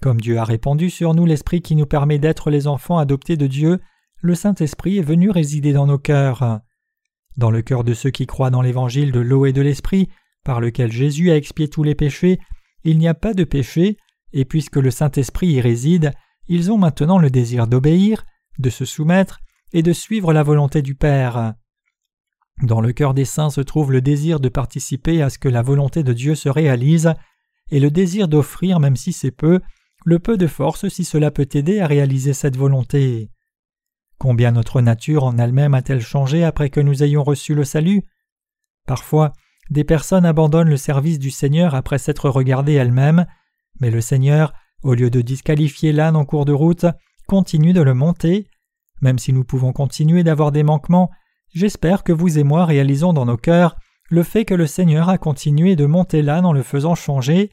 Comme 0.01 0.21
Dieu 0.21 0.37
a 0.37 0.43
répandu 0.43 0.89
sur 0.89 1.13
nous 1.13 1.25
l'esprit 1.25 1.61
qui 1.61 1.75
nous 1.75 1.85
permet 1.85 2.19
d'être 2.19 2.51
les 2.51 2.67
enfants 2.67 2.99
adoptés 2.99 3.37
de 3.37 3.47
Dieu, 3.47 3.79
le 4.21 4.35
Saint-Esprit 4.35 4.97
est 4.97 5.03
venu 5.03 5.29
résider 5.29 5.73
dans 5.73 5.87
nos 5.87 5.97
cœurs. 5.97 6.59
Dans 7.35 7.51
le 7.51 7.61
cœur 7.61 7.83
de 7.83 7.93
ceux 7.93 8.09
qui 8.09 8.25
croient 8.25 8.49
dans 8.49 8.61
l'évangile 8.61 9.11
de 9.11 9.19
l'eau 9.19 9.45
et 9.45 9.53
de 9.53 9.61
l'esprit, 9.61 10.09
par 10.43 10.61
lequel 10.61 10.91
Jésus 10.91 11.31
a 11.31 11.35
expié 11.35 11.67
tous 11.67 11.83
les 11.83 11.95
péchés, 11.95 12.39
il 12.83 12.97
n'y 12.97 13.07
a 13.07 13.13
pas 13.13 13.33
de 13.33 13.43
péché, 13.43 13.97
et 14.33 14.45
puisque 14.45 14.77
le 14.77 14.91
Saint-Esprit 14.91 15.47
y 15.47 15.61
réside, 15.61 16.13
ils 16.47 16.71
ont 16.71 16.77
maintenant 16.77 17.17
le 17.17 17.29
désir 17.29 17.67
d'obéir, 17.67 18.23
de 18.59 18.69
se 18.69 18.85
soumettre 18.85 19.39
et 19.73 19.83
de 19.83 19.93
suivre 19.93 20.33
la 20.33 20.43
volonté 20.43 20.81
du 20.81 20.95
Père. 20.95 21.53
Dans 22.63 22.81
le 22.81 22.93
cœur 22.93 23.13
des 23.13 23.25
saints 23.25 23.49
se 23.49 23.61
trouve 23.61 23.91
le 23.91 24.01
désir 24.01 24.39
de 24.39 24.49
participer 24.49 25.21
à 25.21 25.29
ce 25.29 25.37
que 25.37 25.49
la 25.49 25.61
volonté 25.61 26.03
de 26.03 26.13
Dieu 26.13 26.33
se 26.33 26.49
réalise, 26.49 27.13
et 27.69 27.79
le 27.79 27.91
désir 27.91 28.27
d'offrir, 28.27 28.79
même 28.79 28.95
si 28.95 29.11
c'est 29.11 29.31
peu, 29.31 29.59
le 30.05 30.19
peu 30.19 30.37
de 30.37 30.47
force 30.47 30.87
si 30.87 31.03
cela 31.03 31.31
peut 31.31 31.49
aider 31.53 31.79
à 31.79 31.87
réaliser 31.87 32.33
cette 32.33 32.57
volonté. 32.57 33.29
Combien 34.17 34.51
notre 34.51 34.81
nature 34.81 35.23
en 35.23 35.37
elle-même 35.37 35.73
a-t-elle 35.73 36.01
changé 36.01 36.43
après 36.43 36.69
que 36.69 36.79
nous 36.79 37.03
ayons 37.03 37.23
reçu 37.23 37.53
le 37.53 37.63
salut? 37.63 38.03
Parfois, 38.87 39.33
des 39.69 39.83
personnes 39.83 40.25
abandonnent 40.25 40.69
le 40.69 40.77
service 40.77 41.19
du 41.19 41.29
Seigneur 41.29 41.75
après 41.75 41.97
s'être 41.97 42.29
regardées 42.29 42.73
elles-mêmes, 42.73 43.25
mais 43.79 43.91
le 43.91 44.01
Seigneur, 44.01 44.53
au 44.81 44.93
lieu 44.93 45.09
de 45.09 45.21
disqualifier 45.21 45.91
l'âne 45.91 46.15
en 46.15 46.25
cours 46.25 46.45
de 46.45 46.53
route, 46.53 46.85
continue 47.27 47.73
de 47.73 47.81
le 47.81 47.93
monter. 47.93 48.47
Même 49.01 49.19
si 49.19 49.33
nous 49.33 49.43
pouvons 49.43 49.73
continuer 49.73 50.23
d'avoir 50.23 50.51
des 50.51 50.63
manquements, 50.63 51.11
j'espère 51.53 52.03
que 52.03 52.13
vous 52.13 52.39
et 52.39 52.43
moi 52.43 52.65
réalisons 52.65 53.13
dans 53.13 53.25
nos 53.25 53.37
cœurs 53.37 53.75
le 54.09 54.23
fait 54.23 54.45
que 54.45 54.53
le 54.53 54.67
Seigneur 54.67 55.09
a 55.09 55.17
continué 55.17 55.75
de 55.75 55.85
monter 55.85 56.21
l'âne 56.21 56.45
en 56.45 56.53
le 56.53 56.63
faisant 56.63 56.95
changer. 56.95 57.51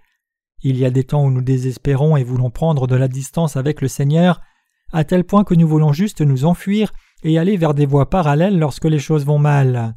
Il 0.67 0.79
y 0.79 0.87
a 0.87 0.91
des 0.91 1.05
temps 1.05 1.25
où 1.25 1.31
nous 1.31 1.43
désespérons 1.43 2.17
et 2.17 2.25
voulons 2.25 2.51
prendre 2.51 2.87
de 2.87 2.97
la 2.97 3.07
distance 3.07 3.59
avec 3.59 3.83
le 3.83 3.89
Seigneur, 3.89 4.41
à 4.93 5.05
tel 5.05 5.25
point 5.25 5.45
que 5.45 5.55
nous 5.55 5.69
voulons 5.69 5.93
juste 5.93 6.23
nous 6.23 6.47
enfuir 6.47 6.95
et 7.23 7.39
aller 7.39 7.59
vers 7.59 7.75
des 7.75 7.85
voies 7.85 8.09
parallèles 8.09 8.59
lorsque 8.59 8.87
les 8.87 8.99
choses 8.99 9.27
vont 9.27 9.39
mal. 9.39 9.95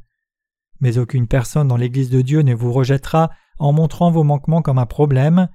Mais 0.82 0.98
aucune 0.98 1.28
personne 1.28 1.70
dans 1.70 1.78
l'Église 1.78 2.10
de 2.10 2.22
Dieu 2.22 2.42
ne 2.42 2.54
vous 2.54 2.74
rejettera 2.74 3.30
en 3.60 3.72
montrant 3.72 4.12
vos 4.12 4.26
manquements 4.26 4.62
comme 4.62 4.78
un 4.78 4.86
problème. 4.86 5.48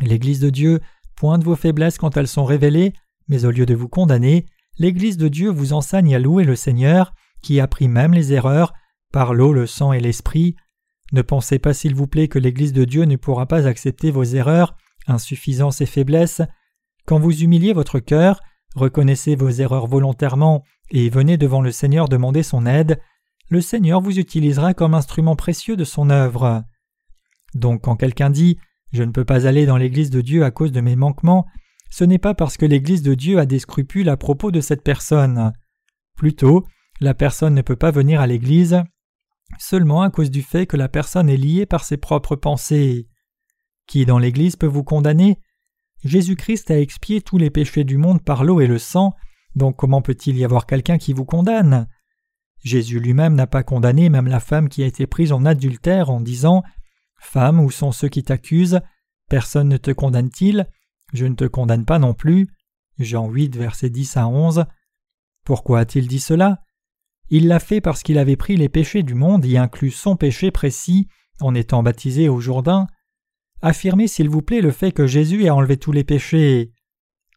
L'Église 0.00 0.40
de 0.40 0.48
Dieu 0.48 0.80
pointe 1.16 1.44
vos 1.44 1.54
faiblesses 1.54 1.98
quand 1.98 2.16
elles 2.16 2.26
sont 2.26 2.46
révélées, 2.46 2.94
mais 3.28 3.44
au 3.44 3.50
lieu 3.50 3.66
de 3.66 3.74
vous 3.74 3.88
condamner, 3.88 4.46
l'Église 4.78 5.18
de 5.18 5.28
Dieu 5.28 5.50
vous 5.50 5.74
enseigne 5.74 6.14
à 6.14 6.18
louer 6.18 6.44
le 6.44 6.56
Seigneur, 6.56 7.12
qui 7.42 7.60
a 7.60 7.68
pris 7.68 7.88
même 7.88 8.14
les 8.14 8.32
erreurs, 8.32 8.72
par 9.12 9.34
l'eau, 9.34 9.52
le 9.52 9.66
sang 9.66 9.92
et 9.92 10.00
l'esprit. 10.00 10.56
Ne 11.12 11.22
pensez 11.22 11.58
pas 11.58 11.74
s'il 11.74 11.94
vous 11.94 12.06
plaît 12.06 12.28
que 12.28 12.38
l'Église 12.38 12.72
de 12.72 12.84
Dieu 12.84 13.04
ne 13.04 13.16
pourra 13.16 13.46
pas 13.46 13.66
accepter 13.66 14.10
vos 14.10 14.24
erreurs, 14.24 14.76
insuffisances 15.06 15.80
et 15.80 15.86
faiblesses. 15.86 16.42
Quand 17.06 17.18
vous 17.18 17.42
humiliez 17.42 17.72
votre 17.72 17.98
cœur, 17.98 18.40
reconnaissez 18.74 19.36
vos 19.36 19.50
erreurs 19.50 19.86
volontairement 19.86 20.64
et 20.90 21.08
venez 21.08 21.36
devant 21.36 21.60
le 21.60 21.72
Seigneur 21.72 22.08
demander 22.08 22.42
son 22.42 22.66
aide, 22.66 23.00
le 23.50 23.60
Seigneur 23.60 24.00
vous 24.00 24.18
utilisera 24.18 24.74
comme 24.74 24.94
instrument 24.94 25.36
précieux 25.36 25.76
de 25.76 25.84
son 25.84 26.10
œuvre. 26.10 26.64
Donc 27.54 27.82
quand 27.82 27.96
quelqu'un 27.96 28.30
dit 28.30 28.58
je 28.92 29.02
ne 29.02 29.10
peux 29.10 29.24
pas 29.24 29.46
aller 29.46 29.66
dans 29.66 29.76
l'Église 29.76 30.10
de 30.10 30.20
Dieu 30.20 30.44
à 30.44 30.50
cause 30.50 30.72
de 30.72 30.80
mes 30.80 30.96
manquements, 30.96 31.46
ce 31.90 32.04
n'est 32.04 32.18
pas 32.18 32.34
parce 32.34 32.56
que 32.56 32.66
l'Église 32.66 33.02
de 33.02 33.14
Dieu 33.14 33.38
a 33.38 33.46
des 33.46 33.58
scrupules 33.58 34.08
à 34.08 34.16
propos 34.16 34.50
de 34.50 34.60
cette 34.60 34.82
personne. 34.82 35.52
Plutôt, 36.16 36.64
la 37.00 37.12
personne 37.12 37.54
ne 37.54 37.62
peut 37.62 37.76
pas 37.76 37.90
venir 37.90 38.20
à 38.20 38.26
l'Église 38.26 38.82
seulement 39.58 40.02
à 40.02 40.10
cause 40.10 40.30
du 40.30 40.42
fait 40.42 40.66
que 40.66 40.76
la 40.76 40.88
personne 40.88 41.28
est 41.28 41.36
liée 41.36 41.66
par 41.66 41.84
ses 41.84 41.96
propres 41.96 42.36
pensées. 42.36 43.08
Qui 43.86 44.06
dans 44.06 44.18
l'Église 44.18 44.56
peut 44.56 44.66
vous 44.66 44.84
condamner? 44.84 45.38
Jésus-Christ 46.04 46.70
a 46.70 46.78
expié 46.78 47.20
tous 47.20 47.38
les 47.38 47.50
péchés 47.50 47.84
du 47.84 47.96
monde 47.96 48.22
par 48.22 48.44
l'eau 48.44 48.60
et 48.60 48.66
le 48.66 48.78
sang, 48.78 49.14
donc 49.54 49.76
comment 49.76 50.02
peut-il 50.02 50.36
y 50.36 50.44
avoir 50.44 50.66
quelqu'un 50.66 50.98
qui 50.98 51.12
vous 51.12 51.24
condamne? 51.24 51.88
Jésus 52.62 52.98
lui-même 52.98 53.34
n'a 53.34 53.46
pas 53.46 53.62
condamné 53.62 54.08
même 54.08 54.26
la 54.26 54.40
femme 54.40 54.68
qui 54.68 54.82
a 54.82 54.86
été 54.86 55.06
prise 55.06 55.32
en 55.32 55.44
adultère 55.44 56.10
en 56.10 56.20
disant 56.20 56.62
Femme, 57.20 57.60
où 57.60 57.70
sont 57.70 57.92
ceux 57.92 58.08
qui 58.08 58.22
t'accusent? 58.22 58.80
Personne 59.28 59.68
ne 59.68 59.76
te 59.76 59.90
condamne-t-il? 59.90 60.66
Je 61.12 61.26
ne 61.26 61.34
te 61.34 61.44
condamne 61.44 61.84
pas 61.84 61.98
non 61.98 62.14
plus. 62.14 62.48
Jean 62.98 63.28
8, 63.28 63.56
versets 63.56 63.90
10 63.90 64.16
à 64.16 64.28
11. 64.28 64.64
Pourquoi 65.44 65.80
a-t-il 65.80 66.06
dit 66.06 66.20
cela? 66.20 66.62
Il 67.30 67.48
l'a 67.48 67.60
fait 67.60 67.80
parce 67.80 68.02
qu'il 68.02 68.18
avait 68.18 68.36
pris 68.36 68.56
les 68.56 68.68
péchés 68.68 69.02
du 69.02 69.14
monde 69.14 69.44
y 69.44 69.56
inclut 69.56 69.90
son 69.90 70.16
péché 70.16 70.50
précis 70.50 71.08
en 71.40 71.54
étant 71.54 71.82
baptisé 71.82 72.28
au 72.28 72.40
Jourdain. 72.40 72.86
Affirmez 73.62 74.08
s'il 74.08 74.28
vous 74.28 74.42
plaît 74.42 74.60
le 74.60 74.70
fait 74.70 74.92
que 74.92 75.06
Jésus 75.06 75.48
a 75.48 75.54
enlevé 75.54 75.76
tous 75.76 75.92
les 75.92 76.04
péchés. 76.04 76.72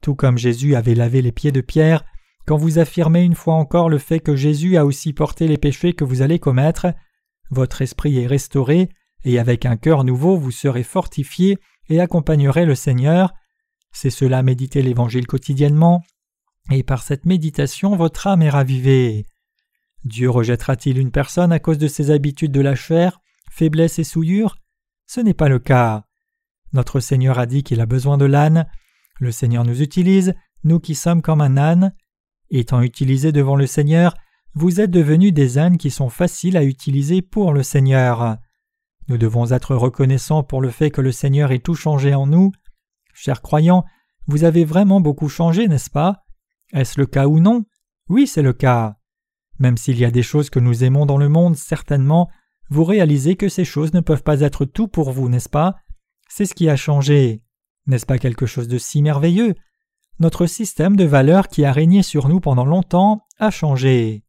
Tout 0.01 0.15
comme 0.15 0.37
Jésus 0.37 0.75
avait 0.75 0.95
lavé 0.95 1.21
les 1.21 1.31
pieds 1.31 1.51
de 1.51 1.61
Pierre, 1.61 2.03
quand 2.45 2.57
vous 2.57 2.79
affirmez 2.79 3.23
une 3.23 3.35
fois 3.35 3.55
encore 3.55 3.89
le 3.89 3.97
fait 3.97 4.19
que 4.19 4.35
Jésus 4.35 4.77
a 4.77 4.85
aussi 4.85 5.13
porté 5.13 5.47
les 5.47 5.57
péchés 5.57 5.93
que 5.93 6.03
vous 6.03 6.21
allez 6.21 6.39
commettre, 6.39 6.87
votre 7.49 7.81
esprit 7.81 8.19
est 8.19 8.27
restauré 8.27 8.89
et 9.23 9.39
avec 9.39 9.65
un 9.65 9.77
cœur 9.77 10.03
nouveau 10.03 10.37
vous 10.37 10.51
serez 10.51 10.83
fortifié 10.83 11.57
et 11.89 11.99
accompagnerez 11.99 12.65
le 12.65 12.75
Seigneur. 12.75 13.33
C'est 13.91 14.09
cela 14.09 14.43
méditer 14.43 14.81
l'Évangile 14.81 15.27
quotidiennement, 15.27 16.03
et 16.71 16.83
par 16.83 17.03
cette 17.03 17.25
méditation 17.25 17.95
votre 17.95 18.27
âme 18.27 18.41
est 18.41 18.49
ravivée. 18.49 19.25
Dieu 20.07 20.29
rejettera-t-il 20.29 20.97
une 20.97 21.11
personne 21.11 21.51
à 21.51 21.59
cause 21.59 21.77
de 21.77 21.87
ses 21.87 22.11
habitudes 22.11 22.51
de 22.51 22.61
la 22.61 22.75
chair, 22.75 23.19
faiblesse 23.51 23.99
et 23.99 24.03
souillure? 24.03 24.55
Ce 25.05 25.19
n'est 25.19 25.33
pas 25.33 25.49
le 25.49 25.59
cas. 25.59 26.05
Notre 26.73 26.99
Seigneur 26.99 27.39
a 27.39 27.45
dit 27.45 27.63
qu'il 27.63 27.81
a 27.81 27.85
besoin 27.85 28.17
de 28.17 28.25
l'âne. 28.25 28.67
Le 29.19 29.31
Seigneur 29.31 29.63
nous 29.63 29.81
utilise, 29.81 30.33
nous 30.63 30.79
qui 30.79 30.95
sommes 30.95 31.21
comme 31.21 31.41
un 31.41 31.57
âne. 31.57 31.93
Étant 32.49 32.81
utilisés 32.81 33.31
devant 33.31 33.55
le 33.55 33.67
Seigneur, 33.67 34.13
vous 34.53 34.79
êtes 34.81 34.91
devenus 34.91 35.33
des 35.33 35.57
ânes 35.57 35.77
qui 35.77 35.91
sont 35.91 36.09
faciles 36.09 36.57
à 36.57 36.63
utiliser 36.63 37.21
pour 37.21 37.53
le 37.53 37.63
Seigneur. 37.63 38.37
Nous 39.07 39.17
devons 39.17 39.51
être 39.51 39.75
reconnaissants 39.75 40.43
pour 40.43 40.61
le 40.61 40.69
fait 40.69 40.91
que 40.91 41.01
le 41.01 41.11
Seigneur 41.11 41.51
ait 41.51 41.59
tout 41.59 41.75
changé 41.75 42.13
en 42.13 42.27
nous. 42.27 42.51
Chers 43.13 43.41
croyants, 43.41 43.85
vous 44.27 44.43
avez 44.43 44.65
vraiment 44.65 44.99
beaucoup 44.99 45.29
changé, 45.29 45.67
n'est-ce 45.67 45.89
pas? 45.89 46.25
Est-ce 46.73 46.99
le 46.99 47.05
cas 47.05 47.27
ou 47.27 47.39
non? 47.39 47.65
Oui, 48.09 48.27
c'est 48.27 48.41
le 48.41 48.53
cas. 48.53 48.96
Même 49.59 49.77
s'il 49.77 49.97
y 49.97 50.05
a 50.05 50.11
des 50.11 50.23
choses 50.23 50.49
que 50.49 50.59
nous 50.59 50.83
aimons 50.83 51.05
dans 51.05 51.17
le 51.17 51.29
monde, 51.29 51.55
certainement, 51.55 52.29
vous 52.69 52.83
réalisez 52.83 53.35
que 53.35 53.49
ces 53.49 53.65
choses 53.65 53.93
ne 53.93 54.01
peuvent 54.01 54.23
pas 54.23 54.41
être 54.41 54.65
tout 54.65 54.87
pour 54.87 55.11
vous, 55.11 55.29
n'est-ce 55.29 55.49
pas? 55.49 55.75
C'est 56.29 56.45
ce 56.45 56.53
qui 56.53 56.69
a 56.69 56.75
changé. 56.75 57.41
N'est-ce 57.85 58.05
pas 58.05 58.19
quelque 58.19 58.45
chose 58.45 58.67
de 58.67 58.77
si 58.77 59.01
merveilleux? 59.01 59.55
Notre 60.19 60.45
système 60.45 60.95
de 60.95 61.05
valeurs 61.05 61.47
qui 61.47 61.63
a 61.63 61.71
régné 61.71 62.03
sur 62.03 62.27
nous 62.27 62.39
pendant 62.39 62.65
longtemps 62.65 63.25
a 63.39 63.51
changé. 63.51 64.23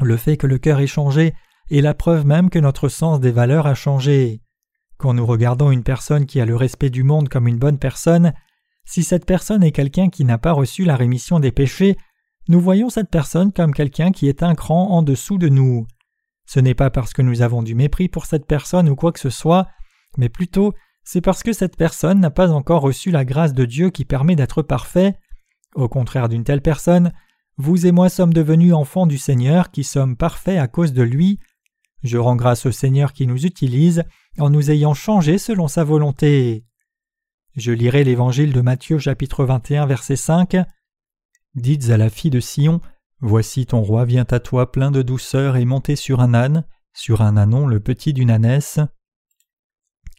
Le 0.00 0.16
fait 0.16 0.36
que 0.36 0.46
le 0.46 0.58
cœur 0.58 0.80
ait 0.80 0.86
changé 0.86 1.34
est 1.70 1.80
la 1.80 1.94
preuve 1.94 2.26
même 2.26 2.50
que 2.50 2.58
notre 2.58 2.88
sens 2.88 3.20
des 3.20 3.30
valeurs 3.30 3.66
a 3.66 3.74
changé. 3.74 4.40
Quand 4.96 5.14
nous 5.14 5.26
regardons 5.26 5.70
une 5.70 5.84
personne 5.84 6.26
qui 6.26 6.40
a 6.40 6.46
le 6.46 6.56
respect 6.56 6.90
du 6.90 7.04
monde 7.04 7.28
comme 7.28 7.46
une 7.46 7.58
bonne 7.58 7.78
personne, 7.78 8.32
si 8.84 9.04
cette 9.04 9.26
personne 9.26 9.62
est 9.62 9.72
quelqu'un 9.72 10.08
qui 10.08 10.24
n'a 10.24 10.38
pas 10.38 10.52
reçu 10.52 10.84
la 10.84 10.96
rémission 10.96 11.40
des 11.40 11.52
péchés, 11.52 11.96
nous 12.48 12.60
voyons 12.60 12.90
cette 12.90 13.10
personne 13.10 13.52
comme 13.52 13.74
quelqu'un 13.74 14.10
qui 14.10 14.28
est 14.28 14.42
un 14.42 14.54
cran 14.54 14.90
en 14.90 15.02
dessous 15.02 15.38
de 15.38 15.48
nous. 15.48 15.86
Ce 16.46 16.60
n'est 16.60 16.74
pas 16.74 16.90
parce 16.90 17.12
que 17.12 17.20
nous 17.20 17.42
avons 17.42 17.62
du 17.62 17.74
mépris 17.74 18.08
pour 18.08 18.24
cette 18.24 18.46
personne 18.46 18.88
ou 18.88 18.96
quoi 18.96 19.12
que 19.12 19.20
ce 19.20 19.30
soit, 19.30 19.68
mais 20.16 20.30
plutôt 20.30 20.72
c'est 21.04 21.20
parce 21.20 21.42
que 21.42 21.52
cette 21.52 21.76
personne 21.76 22.20
n'a 22.20 22.30
pas 22.30 22.50
encore 22.50 22.82
reçu 22.82 23.10
la 23.10 23.24
grâce 23.24 23.52
de 23.52 23.64
Dieu 23.64 23.90
qui 23.90 24.04
permet 24.04 24.36
d'être 24.36 24.62
parfait. 24.62 25.14
Au 25.74 25.88
contraire 25.88 26.28
d'une 26.28 26.44
telle 26.44 26.62
personne, 26.62 27.12
vous 27.58 27.86
et 27.86 27.92
moi 27.92 28.08
sommes 28.08 28.32
devenus 28.32 28.72
enfants 28.72 29.06
du 29.06 29.18
Seigneur 29.18 29.70
qui 29.70 29.84
sommes 29.84 30.16
parfaits 30.16 30.58
à 30.58 30.68
cause 30.68 30.92
de 30.92 31.02
lui. 31.02 31.38
Je 32.02 32.16
rends 32.16 32.36
grâce 32.36 32.66
au 32.66 32.72
Seigneur 32.72 33.12
qui 33.12 33.26
nous 33.26 33.44
utilise 33.44 34.04
en 34.38 34.48
nous 34.48 34.70
ayant 34.70 34.94
changé 34.94 35.36
selon 35.36 35.66
sa 35.68 35.84
volonté. 35.84 36.64
Je 37.56 37.72
lirai 37.72 38.04
l'évangile 38.04 38.52
de 38.52 38.60
Matthieu 38.60 38.98
chapitre 38.98 39.44
21 39.44 39.86
verset 39.86 40.16
5. 40.16 40.56
Dites 41.58 41.90
à 41.90 41.96
la 41.96 42.08
fille 42.08 42.30
de 42.30 42.38
Sion 42.38 42.80
Voici 43.20 43.66
ton 43.66 43.82
roi 43.82 44.04
vient 44.04 44.26
à 44.30 44.38
toi 44.38 44.70
plein 44.70 44.92
de 44.92 45.02
douceur 45.02 45.56
et 45.56 45.64
monté 45.64 45.96
sur 45.96 46.20
un 46.20 46.32
âne, 46.32 46.64
sur 46.92 47.20
un 47.20 47.36
ânon 47.36 47.66
le 47.66 47.80
petit 47.80 48.12
d'une 48.12 48.30
ânesse. 48.30 48.78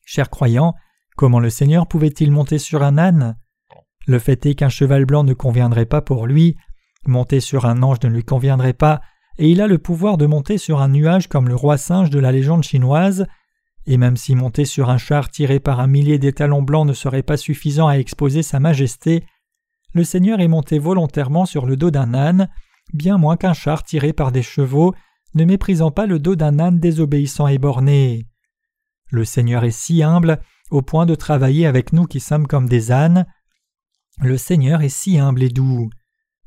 Chers 0.03 0.29
croyants, 0.29 0.75
comment 1.15 1.39
le 1.39 1.49
Seigneur 1.49 1.87
pouvait-il 1.87 2.29
monter 2.29 2.57
sur 2.57 2.83
un 2.83 2.97
âne? 2.97 3.37
Le 4.05 4.19
fait 4.19 4.45
est 4.47 4.55
qu'un 4.55 4.67
cheval 4.67 5.05
blanc 5.05 5.23
ne 5.23 5.33
conviendrait 5.33 5.85
pas 5.85 6.01
pour 6.01 6.27
lui, 6.27 6.57
monter 7.05 7.39
sur 7.39 7.65
un 7.65 7.83
ange 7.83 8.01
ne 8.03 8.09
lui 8.09 8.25
conviendrait 8.25 8.73
pas, 8.73 8.99
et 9.37 9.49
il 9.49 9.61
a 9.61 9.67
le 9.67 9.77
pouvoir 9.77 10.17
de 10.17 10.25
monter 10.25 10.57
sur 10.57 10.81
un 10.81 10.89
nuage 10.89 11.29
comme 11.29 11.47
le 11.47 11.55
roi 11.55 11.77
singe 11.77 12.09
de 12.09 12.19
la 12.19 12.33
légende 12.33 12.63
chinoise, 12.63 13.27
et 13.85 13.95
même 13.95 14.17
si 14.17 14.35
monter 14.35 14.65
sur 14.65 14.89
un 14.89 14.97
char 14.97 15.31
tiré 15.31 15.61
par 15.61 15.79
un 15.79 15.87
millier 15.87 16.19
d'étalons 16.19 16.63
blancs 16.63 16.85
ne 16.85 16.93
serait 16.93 17.23
pas 17.23 17.37
suffisant 17.37 17.87
à 17.87 17.93
exposer 17.93 18.43
sa 18.43 18.59
majesté, 18.59 19.23
le 19.93 20.03
Seigneur 20.03 20.39
est 20.39 20.47
monté 20.47 20.79
volontairement 20.79 21.45
sur 21.45 21.65
le 21.65 21.75
dos 21.75 21.91
d'un 21.91 22.13
âne, 22.13 22.49
bien 22.93 23.17
moins 23.17 23.37
qu'un 23.37 23.53
char 23.53 23.83
tiré 23.83 24.13
par 24.13 24.31
des 24.31 24.43
chevaux, 24.43 24.93
ne 25.35 25.45
méprisant 25.45 25.91
pas 25.91 26.05
le 26.05 26.19
dos 26.19 26.35
d'un 26.35 26.59
âne 26.59 26.79
désobéissant 26.79 27.47
et 27.47 27.57
borné. 27.57 28.27
Le 29.11 29.25
Seigneur 29.25 29.63
est 29.63 29.71
si 29.71 30.03
humble 30.03 30.39
au 30.69 30.81
point 30.81 31.05
de 31.05 31.15
travailler 31.15 31.65
avec 31.65 31.93
nous 31.93 32.05
qui 32.05 32.19
sommes 32.19 32.47
comme 32.47 32.69
des 32.69 32.91
ânes. 32.91 33.25
Le 34.21 34.37
Seigneur 34.37 34.81
est 34.81 34.89
si 34.89 35.17
humble 35.17 35.43
et 35.43 35.49
doux. 35.49 35.89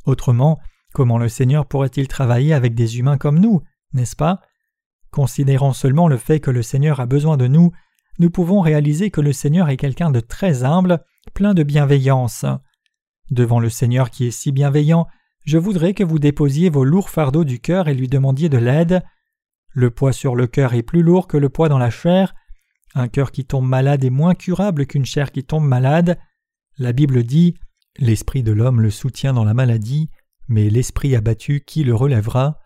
Autrement, 0.04 0.60
comment 0.94 1.18
le 1.18 1.28
Seigneur 1.28 1.66
pourrait-il 1.66 2.06
travailler 2.06 2.54
avec 2.54 2.74
des 2.74 2.98
humains 2.98 3.18
comme 3.18 3.38
nous, 3.38 3.62
n'est-ce 3.92 4.16
pas? 4.16 4.40
Considérant 5.10 5.72
seulement 5.72 6.08
le 6.08 6.16
fait 6.16 6.40
que 6.40 6.50
le 6.50 6.62
Seigneur 6.62 7.00
a 7.00 7.06
besoin 7.06 7.36
de 7.36 7.46
nous, 7.46 7.72
nous 8.18 8.30
pouvons 8.30 8.60
réaliser 8.60 9.10
que 9.10 9.20
le 9.20 9.32
Seigneur 9.32 9.68
est 9.68 9.76
quelqu'un 9.76 10.10
de 10.10 10.20
très 10.20 10.64
humble, 10.64 11.04
plein 11.34 11.54
de 11.54 11.62
bienveillance. 11.62 12.44
Devant 13.32 13.60
le 13.60 13.70
Seigneur 13.70 14.10
qui 14.10 14.26
est 14.26 14.30
si 14.30 14.52
bienveillant, 14.52 15.06
je 15.46 15.56
voudrais 15.56 15.94
que 15.94 16.04
vous 16.04 16.18
déposiez 16.18 16.68
vos 16.68 16.84
lourds 16.84 17.08
fardeaux 17.08 17.44
du 17.44 17.60
cœur 17.60 17.88
et 17.88 17.94
lui 17.94 18.06
demandiez 18.06 18.50
de 18.50 18.58
l'aide. 18.58 19.02
Le 19.70 19.90
poids 19.90 20.12
sur 20.12 20.36
le 20.36 20.46
cœur 20.46 20.74
est 20.74 20.82
plus 20.82 21.00
lourd 21.00 21.28
que 21.28 21.38
le 21.38 21.48
poids 21.48 21.70
dans 21.70 21.78
la 21.78 21.88
chair. 21.88 22.34
Un 22.94 23.08
cœur 23.08 23.32
qui 23.32 23.46
tombe 23.46 23.66
malade 23.66 24.04
est 24.04 24.10
moins 24.10 24.34
curable 24.34 24.84
qu'une 24.84 25.06
chair 25.06 25.32
qui 25.32 25.44
tombe 25.44 25.64
malade. 25.64 26.18
La 26.76 26.92
Bible 26.92 27.22
dit 27.22 27.54
L'esprit 27.98 28.42
de 28.42 28.52
l'homme 28.52 28.82
le 28.82 28.90
soutient 28.90 29.32
dans 29.32 29.44
la 29.44 29.54
maladie, 29.54 30.10
mais 30.48 30.68
l'esprit 30.68 31.16
abattu, 31.16 31.62
qui 31.66 31.84
le 31.84 31.94
relèvera 31.94 32.58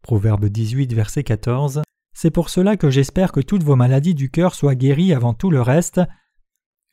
Proverbe 0.00 0.46
18, 0.46 0.94
verset 0.94 1.22
14. 1.22 1.82
C'est 2.14 2.30
pour 2.30 2.48
cela 2.48 2.78
que 2.78 2.88
j'espère 2.88 3.30
que 3.30 3.40
toutes 3.40 3.62
vos 3.62 3.76
maladies 3.76 4.14
du 4.14 4.30
cœur 4.30 4.54
soient 4.54 4.74
guéries 4.74 5.12
avant 5.12 5.34
tout 5.34 5.50
le 5.50 5.60
reste. 5.60 6.00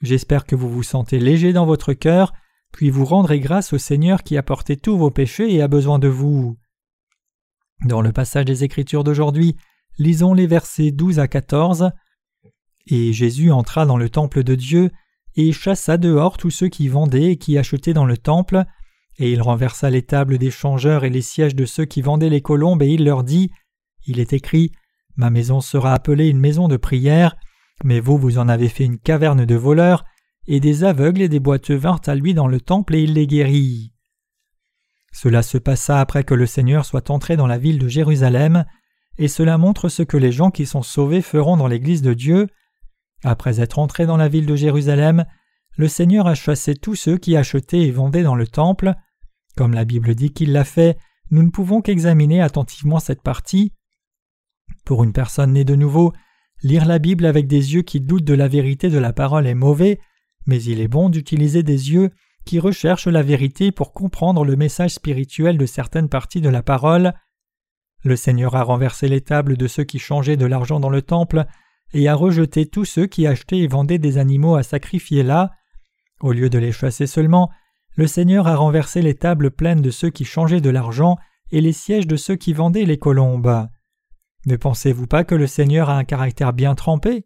J'espère 0.01 0.45
que 0.45 0.57
vous 0.57 0.69
vous 0.69 0.83
sentez 0.83 1.17
léger 1.17 1.53
dans 1.53 1.65
votre 1.65 1.93
cœur, 1.93 2.33
puis 2.71 2.89
vous 2.89 3.05
rendrez 3.05 3.39
grâce 3.39 3.73
au 3.73 3.77
Seigneur 3.77 4.23
qui 4.23 4.37
a 4.37 4.43
porté 4.43 4.77
tous 4.77 4.97
vos 4.97 5.11
péchés 5.11 5.53
et 5.53 5.61
a 5.61 5.67
besoin 5.67 5.99
de 5.99 6.07
vous. 6.07 6.57
Dans 7.85 8.01
le 8.01 8.11
passage 8.11 8.45
des 8.45 8.63
Écritures 8.63 9.03
d'aujourd'hui, 9.03 9.55
lisons 9.97 10.33
les 10.33 10.47
versets 10.47 10.91
12 10.91 11.19
à 11.19 11.27
14. 11.27 11.91
Et 12.87 13.13
Jésus 13.13 13.51
entra 13.51 13.85
dans 13.85 13.97
le 13.97 14.09
temple 14.09 14.43
de 14.43 14.55
Dieu 14.55 14.91
et 15.35 15.51
chassa 15.51 15.97
dehors 15.97 16.37
tous 16.37 16.49
ceux 16.49 16.67
qui 16.67 16.87
vendaient 16.87 17.31
et 17.31 17.37
qui 17.37 17.57
achetaient 17.57 17.93
dans 17.93 18.05
le 18.05 18.17
temple, 18.17 18.65
et 19.17 19.31
il 19.31 19.41
renversa 19.41 19.89
les 19.89 20.01
tables 20.01 20.37
des 20.37 20.51
changeurs 20.51 21.03
et 21.03 21.09
les 21.09 21.21
sièges 21.21 21.55
de 21.55 21.65
ceux 21.65 21.85
qui 21.85 22.01
vendaient 22.01 22.29
les 22.29 22.41
colombes, 22.41 22.81
et 22.81 22.89
il 22.89 23.05
leur 23.05 23.23
dit 23.23 23.51
Il 24.05 24.19
est 24.19 24.33
écrit 24.33 24.71
Ma 25.15 25.29
maison 25.29 25.61
sera 25.61 25.93
appelée 25.93 26.29
une 26.29 26.39
maison 26.39 26.67
de 26.67 26.77
prière, 26.77 27.35
mais 27.83 27.99
vous, 27.99 28.17
vous 28.17 28.37
en 28.37 28.49
avez 28.49 28.69
fait 28.69 28.85
une 28.85 28.99
caverne 28.99 29.45
de 29.45 29.55
voleurs, 29.55 30.05
et 30.47 30.59
des 30.59 30.83
aveugles 30.83 31.21
et 31.21 31.29
des 31.29 31.39
boiteux 31.39 31.75
vinrent 31.75 32.01
à 32.05 32.15
lui 32.15 32.33
dans 32.33 32.47
le 32.47 32.59
temple, 32.59 32.95
et 32.95 33.03
il 33.03 33.13
les 33.13 33.27
guérit. 33.27 33.93
Cela 35.11 35.43
se 35.43 35.57
passa 35.57 35.99
après 35.99 36.23
que 36.23 36.33
le 36.33 36.45
Seigneur 36.45 36.85
soit 36.85 37.09
entré 37.09 37.35
dans 37.35 37.47
la 37.47 37.57
ville 37.57 37.79
de 37.79 37.87
Jérusalem, 37.87 38.65
et 39.17 39.27
cela 39.27 39.57
montre 39.57 39.89
ce 39.89 40.03
que 40.03 40.17
les 40.17 40.31
gens 40.31 40.51
qui 40.51 40.65
sont 40.65 40.83
sauvés 40.83 41.21
feront 41.21 41.57
dans 41.57 41.67
l'Église 41.67 42.01
de 42.01 42.13
Dieu. 42.13 42.47
Après 43.23 43.59
être 43.59 43.77
entré 43.77 44.05
dans 44.05 44.17
la 44.17 44.29
ville 44.29 44.45
de 44.45 44.55
Jérusalem, 44.55 45.25
le 45.77 45.87
Seigneur 45.87 46.27
a 46.27 46.35
chassé 46.35 46.75
tous 46.75 46.95
ceux 46.95 47.17
qui 47.17 47.35
achetaient 47.35 47.81
et 47.81 47.91
vendaient 47.91 48.23
dans 48.23 48.35
le 48.35 48.47
temple. 48.47 48.93
Comme 49.55 49.73
la 49.73 49.85
Bible 49.85 50.15
dit 50.15 50.31
qu'il 50.31 50.53
l'a 50.53 50.63
fait, 50.63 50.97
nous 51.29 51.43
ne 51.43 51.49
pouvons 51.49 51.81
qu'examiner 51.81 52.41
attentivement 52.41 52.99
cette 52.99 53.21
partie. 53.21 53.73
Pour 54.85 55.03
une 55.03 55.13
personne 55.13 55.53
née 55.53 55.65
de 55.65 55.75
nouveau, 55.75 56.13
lire 56.63 56.85
la 56.85 56.99
Bible 56.99 57.25
avec 57.25 57.47
des 57.47 57.73
yeux 57.73 57.81
qui 57.81 57.99
doutent 57.99 58.23
de 58.23 58.33
la 58.33 58.47
vérité 58.47 58.89
de 58.89 58.97
la 58.97 59.13
parole 59.13 59.47
est 59.47 59.55
mauvais, 59.55 59.99
mais 60.45 60.61
il 60.63 60.81
est 60.81 60.87
bon 60.87 61.09
d'utiliser 61.09 61.63
des 61.63 61.91
yeux 61.91 62.11
qui 62.45 62.59
recherchent 62.59 63.07
la 63.07 63.21
vérité 63.21 63.71
pour 63.71 63.93
comprendre 63.93 64.43
le 64.43 64.55
message 64.55 64.91
spirituel 64.91 65.57
de 65.57 65.65
certaines 65.65 66.09
parties 66.09 66.41
de 66.41 66.49
la 66.49 66.63
parole. 66.63 67.13
Le 68.03 68.15
Seigneur 68.15 68.55
a 68.55 68.63
renversé 68.63 69.07
les 69.07 69.21
tables 69.21 69.57
de 69.57 69.67
ceux 69.67 69.83
qui 69.83 69.99
changeaient 69.99 70.37
de 70.37 70.45
l'argent 70.45 70.79
dans 70.79 70.89
le 70.89 71.03
temple 71.03 71.45
et 71.93 72.07
a 72.07 72.15
rejeté 72.15 72.65
tous 72.65 72.85
ceux 72.85 73.05
qui 73.05 73.27
achetaient 73.27 73.59
et 73.59 73.67
vendaient 73.67 73.99
des 73.99 74.17
animaux 74.17 74.55
à 74.55 74.63
sacrifier 74.63 75.23
là. 75.23 75.51
Au 76.19 76.31
lieu 76.31 76.49
de 76.49 76.57
les 76.57 76.71
chasser 76.71 77.05
seulement, 77.05 77.51
le 77.95 78.07
Seigneur 78.07 78.47
a 78.47 78.55
renversé 78.55 79.01
les 79.01 79.15
tables 79.15 79.51
pleines 79.51 79.81
de 79.81 79.91
ceux 79.91 80.09
qui 80.09 80.25
changeaient 80.25 80.61
de 80.61 80.69
l'argent 80.69 81.17
et 81.51 81.61
les 81.61 81.73
sièges 81.73 82.07
de 82.07 82.15
ceux 82.15 82.35
qui 82.35 82.53
vendaient 82.53 82.85
les 82.85 82.97
colombes. 82.97 83.67
Ne 84.47 84.55
pensez-vous 84.55 85.07
pas 85.07 85.23
que 85.23 85.35
le 85.35 85.47
Seigneur 85.47 85.89
a 85.89 85.97
un 85.97 86.03
caractère 86.03 86.53
bien 86.53 86.73
trempé? 86.73 87.25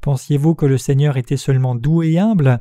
Pensiez-vous 0.00 0.54
que 0.54 0.66
le 0.66 0.78
Seigneur 0.78 1.16
était 1.16 1.36
seulement 1.36 1.74
doux 1.74 2.02
et 2.02 2.18
humble? 2.18 2.60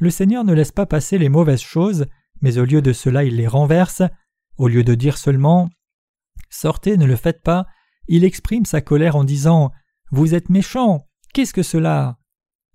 Le 0.00 0.10
Seigneur 0.10 0.44
ne 0.44 0.52
laisse 0.52 0.72
pas 0.72 0.86
passer 0.86 1.18
les 1.18 1.28
mauvaises 1.28 1.60
choses, 1.60 2.06
mais 2.40 2.58
au 2.58 2.64
lieu 2.64 2.82
de 2.82 2.92
cela 2.92 3.24
il 3.24 3.36
les 3.36 3.46
renverse. 3.46 4.02
Au 4.58 4.68
lieu 4.68 4.84
de 4.84 4.94
dire 4.94 5.18
seulement 5.18 5.70
Sortez, 6.50 6.96
ne 6.96 7.06
le 7.06 7.16
faites 7.16 7.42
pas, 7.42 7.66
il 8.08 8.24
exprime 8.24 8.64
sa 8.64 8.80
colère 8.80 9.16
en 9.16 9.24
disant 9.24 9.72
Vous 10.10 10.34
êtes 10.34 10.50
méchants, 10.50 11.06
qu'est-ce 11.32 11.54
que 11.54 11.62
cela? 11.62 12.18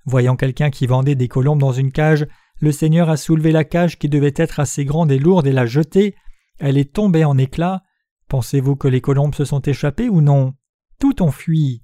Voyant 0.05 0.35
quelqu'un 0.35 0.69
qui 0.69 0.87
vendait 0.87 1.15
des 1.15 1.27
colombes 1.27 1.59
dans 1.59 1.73
une 1.73 1.91
cage, 1.91 2.25
le 2.59 2.71
Seigneur 2.71 3.09
a 3.09 3.17
soulevé 3.17 3.51
la 3.51 3.63
cage 3.63 3.99
qui 3.99 4.09
devait 4.09 4.33
être 4.35 4.59
assez 4.59 4.83
grande 4.85 5.11
et 5.11 5.19
lourde 5.19 5.47
et 5.47 5.51
l'a 5.51 5.65
jetée. 5.65 6.15
Elle 6.59 6.77
est 6.77 6.93
tombée 6.93 7.23
en 7.23 7.37
éclats. 7.37 7.83
Pensez-vous 8.29 8.75
que 8.75 8.87
les 8.87 9.01
colombes 9.01 9.35
se 9.35 9.45
sont 9.45 9.61
échappées 9.61 10.09
ou 10.09 10.21
non? 10.21 10.55
Tout 10.99 11.21
ont 11.21 11.31
fui. 11.31 11.83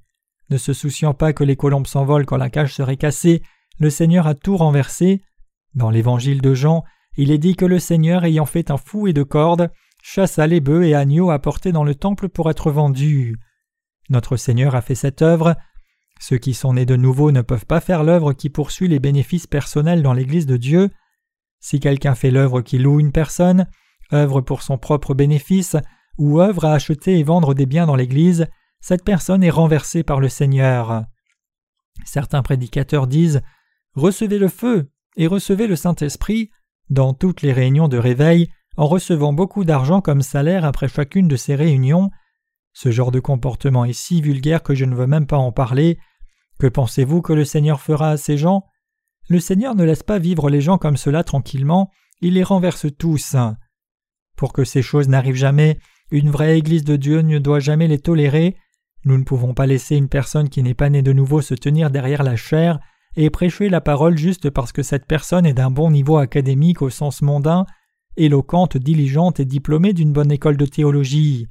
Ne 0.54 0.60
se 0.60 0.72
souciant 0.72 1.16
pas 1.16 1.34
que 1.34 1.44
les 1.44 1.56
colombes 1.56 1.88
s'envolent 1.88 2.28
quand 2.28 2.38
la 2.38 2.52
cage 2.52 2.76
serait 2.76 2.96
cassée, 2.96 3.42
le 3.80 3.90
Seigneur 3.90 4.28
a 4.28 4.36
tout 4.36 4.56
renversé. 4.56 5.24
Dans 5.74 5.90
l'évangile 5.90 6.44
de 6.44 6.54
Jean, 6.54 6.84
il 7.18 7.32
est 7.32 7.40
dit 7.40 7.56
que 7.56 7.66
le 7.66 7.80
Seigneur, 7.80 8.24
ayant 8.24 8.46
fait 8.46 8.70
un 8.70 8.78
fouet 8.78 9.14
de 9.14 9.24
cordes, 9.24 9.72
chassa 10.04 10.46
les 10.46 10.60
bœufs 10.60 10.84
et 10.84 10.94
agneaux 10.94 11.32
apportés 11.32 11.72
dans 11.72 11.84
le 11.84 11.96
temple 11.96 12.30
pour 12.30 12.52
être 12.52 12.70
vendus. 12.70 13.36
Notre 14.12 14.38
Seigneur 14.38 14.76
a 14.76 14.82
fait 14.82 14.94
cette 14.94 15.24
œuvre. 15.24 15.56
Ceux 16.20 16.38
qui 16.38 16.54
sont 16.54 16.76
nés 16.76 16.86
de 16.86 16.98
nouveau 16.98 17.32
ne 17.32 17.42
peuvent 17.42 17.66
pas 17.66 17.80
faire 17.80 18.04
l'œuvre 18.04 18.34
qui 18.34 18.52
poursuit 18.52 18.88
les 18.88 19.00
bénéfices 19.00 19.48
personnels 19.48 20.04
dans 20.04 20.14
l'Église 20.14 20.46
de 20.46 20.58
Dieu. 20.58 20.92
Si 21.62 21.80
quelqu'un 21.80 22.14
fait 22.14 22.30
l'œuvre 22.30 22.62
qui 22.62 22.78
loue 22.78 23.00
une 23.00 23.12
personne, 23.12 23.66
œuvre 24.14 24.42
pour 24.42 24.62
son 24.62 24.78
propre 24.78 25.16
bénéfice, 25.16 25.78
ou 26.20 26.42
œuvre 26.42 26.66
à 26.66 26.74
acheter 26.74 27.18
et 27.18 27.24
vendre 27.24 27.56
des 27.56 27.66
biens 27.66 27.88
dans 27.88 27.96
l'Église, 27.96 28.46
cette 28.84 29.06
personne 29.06 29.46
est 29.46 29.50
renversée 29.50 30.04
par 30.04 30.20
le 30.20 30.28
Seigneur. 30.28 31.06
Certains 32.04 32.44
prédicateurs 32.44 33.08
disent 33.08 33.42
Recevez 33.96 34.38
le 34.38 34.50
feu 34.50 34.92
et 35.16 35.26
recevez 35.26 35.68
le 35.68 35.78
Saint-Esprit 35.78 36.50
dans 36.90 37.14
toutes 37.14 37.44
les 37.44 37.54
réunions 37.54 37.88
de 37.88 37.98
réveil 37.98 38.50
en 38.76 38.86
recevant 38.86 39.32
beaucoup 39.32 39.64
d'argent 39.64 40.02
comme 40.02 40.22
salaire 40.22 40.66
après 40.66 40.90
chacune 40.90 41.30
de 41.30 41.38
ces 41.38 41.56
réunions. 41.56 42.12
Ce 42.74 42.92
genre 42.92 43.12
de 43.12 43.22
comportement 43.22 43.86
est 43.86 43.94
si 43.94 44.22
vulgaire 44.22 44.64
que 44.64 44.76
je 44.76 44.84
ne 44.84 44.96
veux 44.96 45.08
même 45.08 45.28
pas 45.28 45.38
en 45.38 45.54
parler. 45.54 45.98
Que 46.60 46.68
pensez-vous 46.68 47.22
que 47.22 47.32
le 47.32 47.46
Seigneur 47.46 47.80
fera 47.80 48.10
à 48.10 48.18
ces 48.18 48.38
gens? 48.38 48.66
Le 49.30 49.40
Seigneur 49.40 49.76
ne 49.76 49.86
laisse 49.86 50.04
pas 50.04 50.20
vivre 50.20 50.50
les 50.50 50.60
gens 50.60 50.78
comme 50.78 50.98
cela 50.98 51.24
tranquillement, 51.24 51.90
il 52.20 52.34
les 52.34 52.44
renverse 52.44 52.88
tous. 52.98 53.38
Pour 54.36 54.52
que 54.52 54.66
ces 54.66 54.82
choses 54.82 55.08
n'arrivent 55.08 55.36
jamais, 55.36 55.80
une 56.12 56.32
vraie 56.32 56.58
Église 56.58 56.84
de 56.84 56.98
Dieu 56.98 57.22
ne 57.22 57.40
doit 57.40 57.62
jamais 57.62 57.88
les 57.88 58.00
tolérer. 58.00 58.58
Nous 59.06 59.18
ne 59.18 59.24
pouvons 59.24 59.54
pas 59.54 59.66
laisser 59.66 59.96
une 59.96 60.10
personne 60.10 60.50
qui 60.50 60.64
n'est 60.64 60.74
pas 60.74 60.90
née 60.90 61.02
de 61.02 61.14
nouveau 61.14 61.42
se 61.42 61.54
tenir 61.54 61.92
derrière 61.92 62.24
la 62.24 62.36
chair 62.36 62.80
et 63.16 63.30
prêcher 63.30 63.70
la 63.70 63.82
parole 63.82 64.18
juste 64.18 64.50
parce 64.50 64.72
que 64.72 64.84
cette 64.84 65.06
personne 65.06 65.46
est 65.46 65.54
d'un 65.54 65.72
bon 65.72 65.92
niveau 65.92 66.18
académique 66.18 66.82
au 66.82 66.90
sens 66.90 67.22
mondain, 67.22 67.66
éloquente, 68.18 68.78
diligente 68.78 69.40
et 69.40 69.46
diplômée 69.46 69.94
d'une 69.94 70.14
bonne 70.14 70.32
école 70.32 70.58
de 70.58 70.66
théologie. 70.66 71.48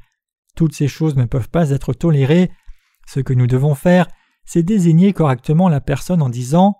Toutes 0.56 0.74
ces 0.74 0.88
choses 0.88 1.16
ne 1.16 1.24
peuvent 1.24 1.50
pas 1.50 1.70
être 1.70 1.92
tolérées. 1.92 2.50
Ce 3.06 3.20
que 3.20 3.34
nous 3.34 3.46
devons 3.46 3.74
faire, 3.74 4.06
c'est 4.44 4.62
désigner 4.62 5.12
correctement 5.12 5.68
la 5.68 5.80
personne 5.80 6.22
en 6.22 6.28
disant 6.28 6.78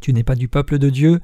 Tu 0.00 0.12
n'es 0.12 0.24
pas 0.24 0.34
du 0.34 0.48
peuple 0.48 0.78
de 0.78 0.90
Dieu, 0.90 1.20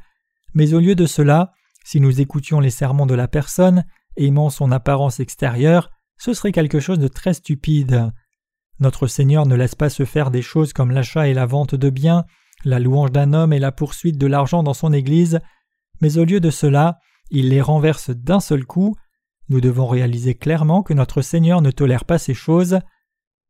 mais 0.54 0.74
au 0.74 0.80
lieu 0.80 0.94
de 0.94 1.06
cela, 1.06 1.52
si 1.84 2.00
nous 2.00 2.20
écoutions 2.20 2.60
les 2.60 2.70
sermons 2.70 3.06
de 3.06 3.14
la 3.14 3.28
personne, 3.28 3.84
aimant 4.16 4.50
son 4.50 4.72
apparence 4.72 5.20
extérieure, 5.20 5.90
ce 6.16 6.34
serait 6.34 6.52
quelque 6.52 6.80
chose 6.80 6.98
de 6.98 7.08
très 7.08 7.34
stupide. 7.34 8.12
Notre 8.80 9.06
Seigneur 9.06 9.46
ne 9.46 9.54
laisse 9.54 9.74
pas 9.74 9.90
se 9.90 10.04
faire 10.04 10.30
des 10.30 10.42
choses 10.42 10.72
comme 10.72 10.90
l'achat 10.90 11.28
et 11.28 11.34
la 11.34 11.46
vente 11.46 11.74
de 11.74 11.90
biens, 11.90 12.24
la 12.64 12.78
louange 12.78 13.12
d'un 13.12 13.32
homme 13.32 13.52
et 13.52 13.58
la 13.58 13.72
poursuite 13.72 14.18
de 14.18 14.26
l'argent 14.26 14.62
dans 14.62 14.74
son 14.74 14.92
Église, 14.92 15.40
mais 16.00 16.18
au 16.18 16.24
lieu 16.24 16.40
de 16.40 16.50
cela, 16.50 16.98
il 17.30 17.48
les 17.48 17.60
renverse 17.60 18.10
d'un 18.10 18.40
seul 18.40 18.64
coup. 18.64 18.94
Nous 19.48 19.60
devons 19.60 19.86
réaliser 19.86 20.34
clairement 20.34 20.82
que 20.82 20.94
notre 20.94 21.22
Seigneur 21.22 21.62
ne 21.62 21.70
tolère 21.70 22.04
pas 22.04 22.18
ces 22.18 22.34
choses. 22.34 22.78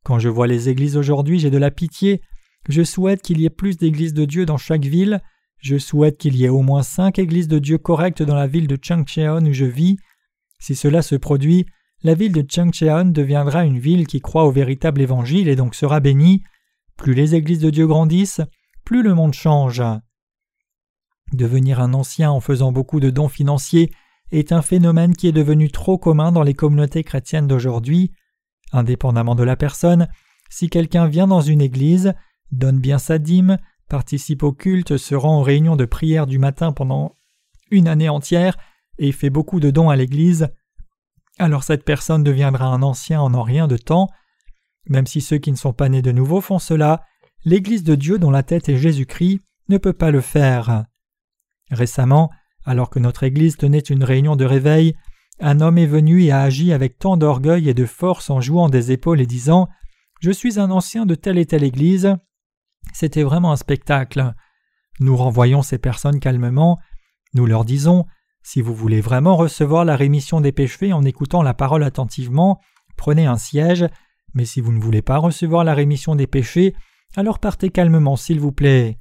Quand 0.05 0.19
je 0.19 0.29
vois 0.29 0.47
les 0.47 0.69
églises 0.69 0.97
aujourd'hui, 0.97 1.39
j'ai 1.39 1.51
de 1.51 1.59
la 1.59 1.71
pitié. 1.71 2.23
Je 2.69 2.83
souhaite 2.83 3.23
qu'il 3.23 3.41
y 3.41 3.45
ait 3.45 3.51
plus 3.51 3.77
d'églises 3.77 4.15
de 4.15 4.25
Dieu 4.25 4.47
dans 4.47 4.57
chaque 4.57 4.85
ville. 4.85 5.21
Je 5.59 5.77
souhaite 5.77 6.19
qu'il 6.19 6.37
y 6.37 6.45
ait 6.45 6.51
au 6.51 6.63
moins 6.63 6.83
cinq 6.83 7.19
églises 7.19 7.49
de 7.49 7.59
Dieu 7.59 7.79
correctes 7.79 8.23
dans 8.23 8.37
la 8.37 8.47
ville 8.47 8.69
de 8.69 8.79
Changcheon 8.81 9.45
où 9.45 9.53
je 9.53 9.65
vis. 9.65 9.97
Si 10.61 10.75
cela 10.75 11.03
se 11.03 11.17
produit, 11.17 11.67
la 12.03 12.15
ville 12.15 12.33
de 12.33 12.45
Changcheon 12.49 13.07
deviendra 13.07 13.65
une 13.65 13.79
ville 13.79 14.07
qui 14.07 14.21
croit 14.21 14.45
au 14.45 14.53
véritable 14.53 15.01
évangile 15.01 15.49
et 15.49 15.57
donc 15.57 15.75
sera 15.75 16.01
bénie. 16.01 16.43
Plus 16.97 17.15
les 17.15 17.35
églises 17.35 17.61
de 17.61 17.71
Dieu 17.71 17.87
grandissent, 17.87 18.41
plus 18.85 19.03
le 19.03 19.15
monde 19.15 19.35
change. 19.35 19.83
Devenir 21.33 21.81
un 21.81 21.95
ancien 21.95 22.31
en 22.31 22.41
faisant 22.41 22.73
beaucoup 22.73 23.01
de 23.01 23.11
dons 23.11 23.29
financiers 23.29 23.91
est 24.31 24.53
un 24.53 24.63
phénomène 24.63 25.15
qui 25.15 25.27
est 25.27 25.33
devenu 25.33 25.71
trop 25.71 25.99
commun 25.99 26.33
dans 26.33 26.43
les 26.43 26.55
communautés 26.55 27.05
chrétiennes 27.05 27.47
d'aujourd'hui. 27.47 28.13
Indépendamment 28.73 29.35
de 29.35 29.45
la 29.45 29.57
personne, 29.57 30.09
si 30.51 30.69
quelqu'un 30.71 31.07
vient 31.07 31.27
dans 31.27 31.41
une 31.41 31.61
église, 31.61 32.15
donne 32.53 32.81
bien 32.81 32.99
sa 32.99 33.19
dîme, 33.19 33.59
participe 33.89 34.43
au 34.43 34.53
culte, 34.53 34.97
se 34.97 35.15
rend 35.15 35.41
aux 35.41 35.43
réunions 35.43 35.77
de 35.77 35.85
prière 35.85 36.27
du 36.27 36.39
matin 36.39 36.73
pendant 36.73 37.17
une 37.71 37.89
année 37.89 38.09
entière 38.09 38.57
et 38.99 39.13
fait 39.13 39.31
beaucoup 39.31 39.61
de 39.61 39.71
dons 39.71 39.91
à 39.91 39.97
l'église, 39.97 40.49
alors 41.39 41.65
cette 41.65 41.85
personne 41.85 42.25
deviendra 42.25 42.67
un 42.67 42.83
ancien 42.83 43.21
en 43.21 43.43
rien 43.43 43.69
de 43.69 43.77
temps. 43.77 44.09
Même 44.89 45.07
si 45.07 45.21
ceux 45.21 45.39
qui 45.39 45.53
ne 45.53 45.57
sont 45.57 45.73
pas 45.73 45.89
nés 45.89 46.03
de 46.03 46.13
nouveau 46.13 46.41
font 46.41 46.59
cela, 46.59 47.03
l'Église 47.45 47.85
de 47.85 47.95
Dieu 47.95 48.19
dont 48.19 48.31
la 48.31 48.43
tête 48.43 48.69
est 48.69 48.79
Jésus-Christ 48.79 49.41
ne 49.69 49.79
peut 49.79 49.93
pas 49.93 50.11
le 50.11 50.21
faire. 50.21 50.85
Récemment, 51.71 52.31
alors 52.65 52.91
que 52.91 52.99
notre 52.99 53.25
Église 53.25 53.57
tenait 53.57 53.79
une 53.79 54.05
réunion 54.05 54.37
de 54.37 54.45
réveil, 54.45 54.95
un 55.41 55.61
homme 55.61 55.79
est 55.79 55.87
venu 55.87 56.23
et 56.23 56.33
a 56.33 56.41
agi 56.41 56.73
avec 56.73 56.99
tant 56.99 57.17
d'orgueil 57.17 57.69
et 57.69 57.75
de 57.75 57.85
force 57.85 58.31
en 58.31 58.41
jouant 58.41 58.69
des 58.69 58.91
épaules 58.91 59.21
et 59.21 59.27
disant 59.27 59.69
Je 60.21 60.31
suis 60.31 60.59
un 60.59 60.71
ancien 60.71 61.07
de 61.07 61.15
telle 61.15 61.39
et 61.39 61.47
telle 61.47 61.63
Église. 61.63 62.17
C'était 62.93 63.23
vraiment 63.23 63.53
un 63.53 63.57
spectacle. 63.57 64.35
Nous 64.99 65.17
renvoyons 65.17 65.63
ces 65.63 65.79
personnes 65.79 66.19
calmement, 66.19 66.81
nous 67.35 67.47
leur 67.47 67.65
disons 67.65 68.07
Si 68.51 68.63
vous 68.63 68.75
voulez 68.75 69.03
vraiment 69.03 69.37
recevoir 69.37 69.85
la 69.85 69.95
rémission 69.95 70.41
des 70.41 70.53
péchés 70.53 70.95
en 70.95 71.05
écoutant 71.05 71.43
la 71.43 71.53
parole 71.53 71.85
attentivement, 71.85 72.63
prenez 72.97 73.27
un 73.27 73.37
siège, 73.37 73.85
mais 74.33 74.47
si 74.47 74.63
vous 74.63 74.73
ne 74.73 74.81
voulez 74.81 75.03
pas 75.03 75.19
recevoir 75.19 75.65
la 75.65 75.75
rémission 75.75 76.15
des 76.15 76.27
péchés, 76.27 76.75
alors 77.15 77.41
partez 77.41 77.69
calmement, 77.69 78.17
s'il 78.17 78.41
vous 78.41 78.51
plaît. 78.51 79.01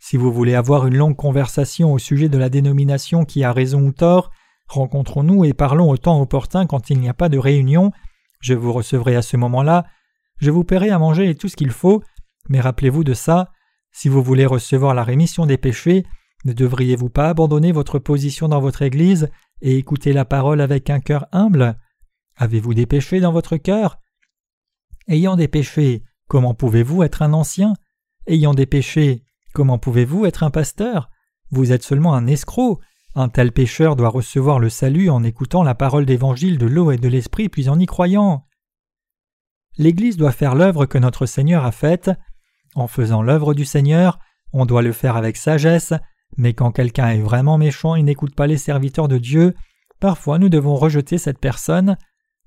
Si 0.00 0.16
vous 0.16 0.32
voulez 0.32 0.56
avoir 0.56 0.88
une 0.88 0.96
longue 0.96 1.14
conversation 1.14 1.92
au 1.92 2.00
sujet 2.00 2.28
de 2.28 2.36
la 2.36 2.48
dénomination 2.48 3.24
qui 3.24 3.44
a 3.44 3.52
raison 3.52 3.80
ou 3.82 3.92
tort, 3.92 4.32
rencontrons-nous 4.66 5.44
et 5.44 5.52
parlons 5.52 5.88
au 5.88 5.96
temps 5.96 6.20
opportun 6.20 6.66
quand 6.66 6.90
il 6.90 6.98
n'y 6.98 7.08
a 7.08 7.14
pas 7.14 7.28
de 7.28 7.38
réunion. 7.38 7.92
Je 8.40 8.54
vous 8.54 8.72
recevrai 8.72 9.14
à 9.14 9.22
ce 9.22 9.36
moment-là. 9.36 9.84
Je 10.38 10.50
vous 10.50 10.64
paierai 10.64 10.90
à 10.90 10.98
manger 10.98 11.30
et 11.30 11.36
tout 11.36 11.46
ce 11.46 11.54
qu'il 11.54 11.70
faut. 11.70 12.02
Mais 12.48 12.58
rappelez-vous 12.58 13.04
de 13.04 13.14
ça. 13.14 13.52
Si 13.92 14.08
vous 14.08 14.20
voulez 14.20 14.46
recevoir 14.46 14.94
la 14.94 15.04
rémission 15.04 15.46
des 15.46 15.58
péchés, 15.58 16.06
ne 16.44 16.52
devriez-vous 16.52 17.10
pas 17.10 17.28
abandonner 17.28 17.72
votre 17.72 17.98
position 17.98 18.48
dans 18.48 18.60
votre 18.60 18.82
Église 18.82 19.30
et 19.60 19.76
écouter 19.76 20.12
la 20.12 20.24
parole 20.24 20.60
avec 20.60 20.90
un 20.90 21.00
cœur 21.00 21.26
humble? 21.32 21.78
Avez-vous 22.36 22.74
des 22.74 22.86
péchés 22.86 23.20
dans 23.20 23.32
votre 23.32 23.56
cœur? 23.56 24.00
Ayant 25.08 25.36
des 25.36 25.48
péchés, 25.48 26.04
Comment 26.30 26.54
pouvez-vous 26.54 27.02
être 27.02 27.22
un 27.22 27.32
ancien? 27.32 27.74
Ayant 28.28 28.54
des 28.54 28.64
péchés, 28.64 29.24
comment 29.52 29.80
pouvez-vous 29.80 30.26
être 30.26 30.44
un 30.44 30.50
pasteur? 30.50 31.10
Vous 31.50 31.72
êtes 31.72 31.82
seulement 31.82 32.14
un 32.14 32.28
escroc. 32.28 32.78
Un 33.16 33.28
tel 33.28 33.50
pécheur 33.50 33.96
doit 33.96 34.10
recevoir 34.10 34.60
le 34.60 34.68
salut 34.68 35.10
en 35.10 35.24
écoutant 35.24 35.64
la 35.64 35.74
parole 35.74 36.06
d'évangile 36.06 36.56
de 36.56 36.66
l'eau 36.66 36.92
et 36.92 36.98
de 36.98 37.08
l'esprit 37.08 37.48
puis 37.48 37.68
en 37.68 37.80
y 37.80 37.86
croyant. 37.86 38.46
L'Église 39.76 40.16
doit 40.16 40.30
faire 40.30 40.54
l'œuvre 40.54 40.86
que 40.86 40.98
notre 40.98 41.26
Seigneur 41.26 41.64
a 41.64 41.72
faite. 41.72 42.12
En 42.76 42.86
faisant 42.86 43.22
l'œuvre 43.22 43.52
du 43.52 43.64
Seigneur, 43.64 44.20
on 44.52 44.66
doit 44.66 44.82
le 44.82 44.92
faire 44.92 45.16
avec 45.16 45.36
sagesse, 45.36 45.94
mais 46.36 46.54
quand 46.54 46.72
quelqu'un 46.72 47.08
est 47.08 47.20
vraiment 47.20 47.58
méchant 47.58 47.94
et 47.94 48.02
n'écoute 48.02 48.34
pas 48.34 48.46
les 48.46 48.56
serviteurs 48.56 49.08
de 49.08 49.18
Dieu, 49.18 49.54
parfois 50.00 50.38
nous 50.38 50.48
devons 50.48 50.76
rejeter 50.76 51.18
cette 51.18 51.38
personne. 51.38 51.96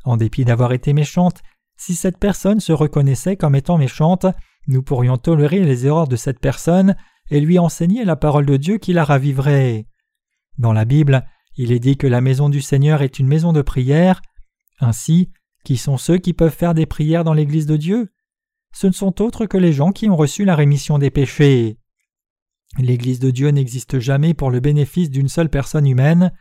En 0.05 0.17
dépit 0.17 0.45
d'avoir 0.45 0.73
été 0.73 0.93
méchante, 0.93 1.41
si 1.77 1.95
cette 1.95 2.17
personne 2.17 2.59
se 2.59 2.71
reconnaissait 2.71 3.35
comme 3.35 3.55
étant 3.55 3.77
méchante, 3.77 4.25
nous 4.67 4.83
pourrions 4.83 5.17
tolérer 5.17 5.59
les 5.59 5.85
erreurs 5.85 6.07
de 6.07 6.15
cette 6.15 6.39
personne 6.39 6.95
et 7.29 7.41
lui 7.41 7.59
enseigner 7.59 8.05
la 8.05 8.15
parole 8.15 8.45
de 8.45 8.57
Dieu 8.57 8.77
qui 8.77 8.93
la 8.93 9.03
raviverait. 9.03 9.87
Dans 10.57 10.73
la 10.73 10.85
Bible, 10.85 11.25
il 11.55 11.71
est 11.71 11.79
dit 11.79 11.97
que 11.97 12.07
la 12.07 12.21
maison 12.21 12.49
du 12.49 12.61
Seigneur 12.61 13.01
est 13.01 13.19
une 13.19 13.27
maison 13.27 13.53
de 13.53 13.61
prière. 13.61 14.21
Ainsi, 14.79 15.31
qui 15.63 15.77
sont 15.77 15.97
ceux 15.97 16.17
qui 16.17 16.33
peuvent 16.33 16.55
faire 16.55 16.73
des 16.73 16.85
prières 16.85 17.23
dans 17.23 17.33
l'Église 17.33 17.65
de 17.65 17.77
Dieu? 17.77 18.09
Ce 18.73 18.87
ne 18.87 18.91
sont 18.91 19.21
autres 19.21 19.45
que 19.45 19.57
les 19.57 19.73
gens 19.73 19.91
qui 19.91 20.09
ont 20.09 20.15
reçu 20.15 20.45
la 20.45 20.55
rémission 20.55 20.97
des 20.97 21.11
péchés. 21.11 21.77
L'Église 22.79 23.19
de 23.19 23.31
Dieu 23.31 23.49
n'existe 23.49 23.99
jamais 23.99 24.33
pour 24.33 24.49
le 24.49 24.59
bénéfice 24.59 25.09
d'une 25.09 25.27
seule 25.27 25.49
personne 25.49 25.87
humaine, 25.87 26.31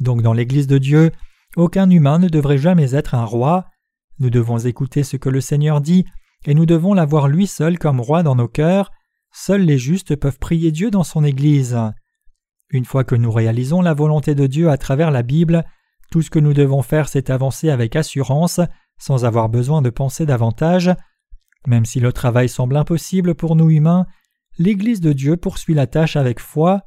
donc 0.00 0.22
dans 0.22 0.32
l'Église 0.32 0.66
de 0.66 0.78
Dieu, 0.78 1.12
aucun 1.56 1.88
humain 1.88 2.18
ne 2.18 2.28
devrait 2.28 2.58
jamais 2.58 2.94
être 2.94 3.14
un 3.14 3.24
roi, 3.24 3.66
nous 4.18 4.30
devons 4.30 4.58
écouter 4.58 5.02
ce 5.02 5.16
que 5.16 5.28
le 5.28 5.40
Seigneur 5.40 5.80
dit, 5.80 6.06
et 6.44 6.54
nous 6.54 6.66
devons 6.66 6.94
l'avoir 6.94 7.28
lui 7.28 7.46
seul 7.46 7.78
comme 7.78 8.00
roi 8.00 8.22
dans 8.22 8.34
nos 8.34 8.48
cœurs. 8.48 8.90
Seuls 9.32 9.62
les 9.62 9.78
justes 9.78 10.16
peuvent 10.16 10.38
prier 10.38 10.72
Dieu 10.72 10.90
dans 10.90 11.04
son 11.04 11.24
Église. 11.24 11.78
Une 12.70 12.84
fois 12.84 13.04
que 13.04 13.14
nous 13.14 13.30
réalisons 13.30 13.82
la 13.82 13.94
volonté 13.94 14.34
de 14.34 14.46
Dieu 14.46 14.70
à 14.70 14.78
travers 14.78 15.10
la 15.10 15.22
Bible, 15.22 15.64
tout 16.10 16.22
ce 16.22 16.30
que 16.30 16.38
nous 16.38 16.54
devons 16.54 16.82
faire 16.82 17.08
c'est 17.08 17.30
avancer 17.30 17.68
avec 17.68 17.96
assurance, 17.96 18.60
sans 18.98 19.24
avoir 19.24 19.48
besoin 19.48 19.82
de 19.82 19.90
penser 19.90 20.24
davantage. 20.24 20.90
Même 21.66 21.84
si 21.84 22.00
le 22.00 22.12
travail 22.12 22.48
semble 22.48 22.76
impossible 22.76 23.34
pour 23.34 23.56
nous 23.56 23.70
humains, 23.70 24.06
l'Église 24.58 25.00
de 25.00 25.12
Dieu 25.12 25.36
poursuit 25.36 25.74
la 25.74 25.86
tâche 25.86 26.16
avec 26.16 26.40
foi. 26.40 26.82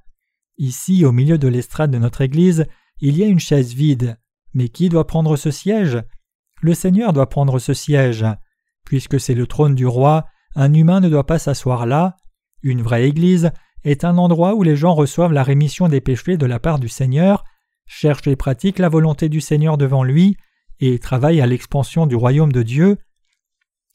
Ici, 0.58 1.06
au 1.06 1.12
milieu 1.12 1.38
de 1.38 1.48
l'estrade 1.48 1.92
de 1.92 1.98
notre 1.98 2.22
Église, 2.22 2.66
il 3.00 3.18
y 3.18 3.24
a 3.24 3.28
une 3.28 3.40
chaise 3.40 3.74
vide. 3.74 4.18
Mais 4.54 4.70
qui 4.70 4.90
doit 4.90 5.08
prendre 5.08 5.38
ce 5.38 5.52
siège? 5.52 6.02
Le 6.62 6.74
Seigneur 6.74 7.14
doit 7.14 7.30
prendre 7.30 7.60
ce 7.60 7.74
siège. 7.74 8.26
Puisque 8.86 9.20
c'est 9.20 9.36
le 9.36 9.48
trône 9.48 9.76
du 9.76 9.86
roi, 9.86 10.26
un 10.56 10.74
humain 10.74 11.00
ne 11.00 11.10
doit 11.10 11.26
pas 11.26 11.40
s'asseoir 11.40 11.86
là. 11.86 12.18
Une 12.64 12.82
vraie 12.82 13.08
Église 13.08 13.52
est 13.84 14.04
un 14.04 14.18
endroit 14.18 14.56
où 14.56 14.64
les 14.64 14.76
gens 14.76 14.94
reçoivent 14.94 15.32
la 15.32 15.44
rémission 15.44 15.88
des 15.88 16.02
péchés 16.02 16.38
de 16.38 16.46
la 16.46 16.60
part 16.60 16.80
du 16.80 16.90
Seigneur. 16.90 17.46
cherche 17.86 18.28
et 18.28 18.36
pratique 18.36 18.78
la 18.78 18.90
volonté 18.90 19.30
du 19.30 19.42
Seigneur 19.42 19.78
devant 19.78 20.04
lui 20.04 20.38
et 20.80 21.00
travaille 21.00 21.42
à 21.42 21.48
l'expansion 21.48 22.06
du 22.06 22.16
royaume 22.16 22.52
de 22.52 22.64
Dieu. 22.64 22.98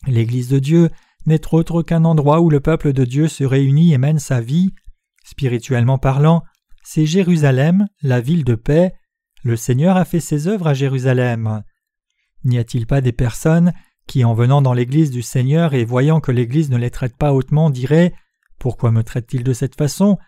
L'Église 0.07 0.49
de 0.49 0.59
Dieu 0.59 0.91
n'est 1.27 1.55
autre 1.55 1.83
qu'un 1.83 2.05
endroit 2.05 2.41
où 2.41 2.51
le 2.51 2.61
peuple 2.61 2.93
de 2.93 3.05
Dieu 3.05 3.29
se 3.29 3.45
réunit 3.45 3.93
et 3.93 3.99
mène 3.99 4.19
sa 4.19 4.41
vie. 4.41 4.71
Spirituellement 5.25 5.99
parlant, 5.99 6.43
c'est 6.83 7.07
Jérusalem, 7.07 7.87
la 8.03 8.21
ville 8.21 8.45
de 8.45 8.55
paix. 8.55 8.93
Le 9.43 9.57
Seigneur 9.57 9.97
a 9.97 10.05
fait 10.05 10.21
ses 10.21 10.49
œuvres 10.49 10.69
à 10.69 10.75
Jérusalem. 10.75 11.63
N'y 12.45 12.59
a-t-il 12.59 12.87
pas 12.87 13.01
des 13.01 13.13
personnes 13.13 13.73
qui, 14.07 14.25
en 14.25 14.35
venant 14.35 14.61
dans 14.61 14.75
l'Église 14.75 15.11
du 15.11 15.23
Seigneur 15.23 15.75
et 15.75 15.85
voyant 15.85 16.21
que 16.21 16.33
l'Église 16.33 16.71
ne 16.71 16.77
les 16.77 16.91
traite 16.91 17.17
pas 17.17 17.33
hautement, 17.33 17.71
diraient 17.71 18.15
Pourquoi 18.59 18.91
me 18.91 19.03
traite-t-il 19.03 19.45
de 19.45 19.53
cette 19.53 19.77
façon? 19.77 20.19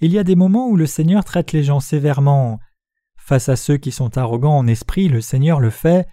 Il 0.00 0.12
y 0.12 0.18
a 0.18 0.24
des 0.24 0.36
moments 0.36 0.68
où 0.68 0.76
le 0.76 0.86
Seigneur 0.86 1.24
traite 1.24 1.52
les 1.52 1.64
gens 1.64 1.80
sévèrement. 1.80 2.60
Face 3.18 3.48
à 3.48 3.56
ceux 3.56 3.76
qui 3.76 3.92
sont 3.92 4.16
arrogants 4.16 4.56
en 4.56 4.66
esprit, 4.66 5.08
le 5.08 5.20
Seigneur 5.20 5.60
le 5.60 5.70
fait. 5.70 6.06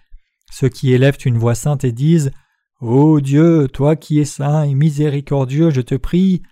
Ceux 0.50 0.68
qui 0.68 0.92
élèvent 0.92 1.18
une 1.24 1.38
voix 1.38 1.54
sainte 1.54 1.84
et 1.84 1.92
disent 1.92 2.32
Ô 2.80 3.20
Dieu, 3.20 3.66
toi 3.66 3.96
qui 3.96 4.20
es 4.20 4.24
saint 4.24 4.62
et 4.62 4.74
miséricordieux, 4.74 5.70
je 5.70 5.80
te 5.80 5.96
prie, 5.96 6.42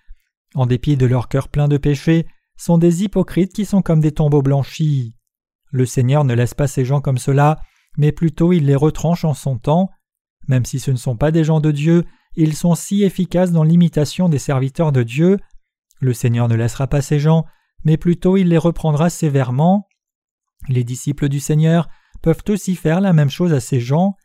en 0.56 0.66
dépit 0.66 0.96
de 0.96 1.06
leur 1.06 1.28
cœur 1.28 1.48
plein 1.48 1.68
de 1.68 1.76
péchés, 1.76 2.26
sont 2.56 2.78
des 2.78 3.04
hypocrites 3.04 3.52
qui 3.52 3.64
sont 3.64 3.80
comme 3.80 4.00
des 4.00 4.10
tombeaux 4.10 4.42
blanchis. 4.42 5.14
Le 5.70 5.86
Seigneur 5.86 6.24
ne 6.24 6.34
laisse 6.34 6.54
pas 6.54 6.66
ces 6.66 6.84
gens 6.84 7.00
comme 7.00 7.18
cela, 7.18 7.60
mais 7.96 8.10
plutôt 8.10 8.52
il 8.52 8.66
les 8.66 8.74
retranche 8.74 9.24
en 9.24 9.34
son 9.34 9.56
temps. 9.56 9.88
Même 10.48 10.64
si 10.64 10.80
ce 10.80 10.90
ne 10.90 10.96
sont 10.96 11.16
pas 11.16 11.30
des 11.30 11.44
gens 11.44 11.60
de 11.60 11.70
Dieu, 11.70 12.04
ils 12.34 12.54
sont 12.54 12.74
si 12.74 13.04
efficaces 13.04 13.52
dans 13.52 13.62
l'imitation 13.62 14.28
des 14.28 14.40
serviteurs 14.40 14.90
de 14.90 15.04
Dieu. 15.04 15.38
Le 16.00 16.12
Seigneur 16.12 16.48
ne 16.48 16.56
laissera 16.56 16.88
pas 16.88 17.02
ces 17.02 17.20
gens, 17.20 17.44
mais 17.84 17.96
plutôt 17.96 18.36
il 18.36 18.48
les 18.48 18.58
reprendra 18.58 19.10
sévèrement. 19.10 19.86
Les 20.68 20.82
disciples 20.82 21.28
du 21.28 21.38
Seigneur 21.38 21.88
peuvent 22.20 22.42
aussi 22.48 22.74
faire 22.74 23.00
la 23.00 23.12
même 23.12 23.30
chose 23.30 23.52
à 23.52 23.60
ces 23.60 23.78
gens. 23.78 24.16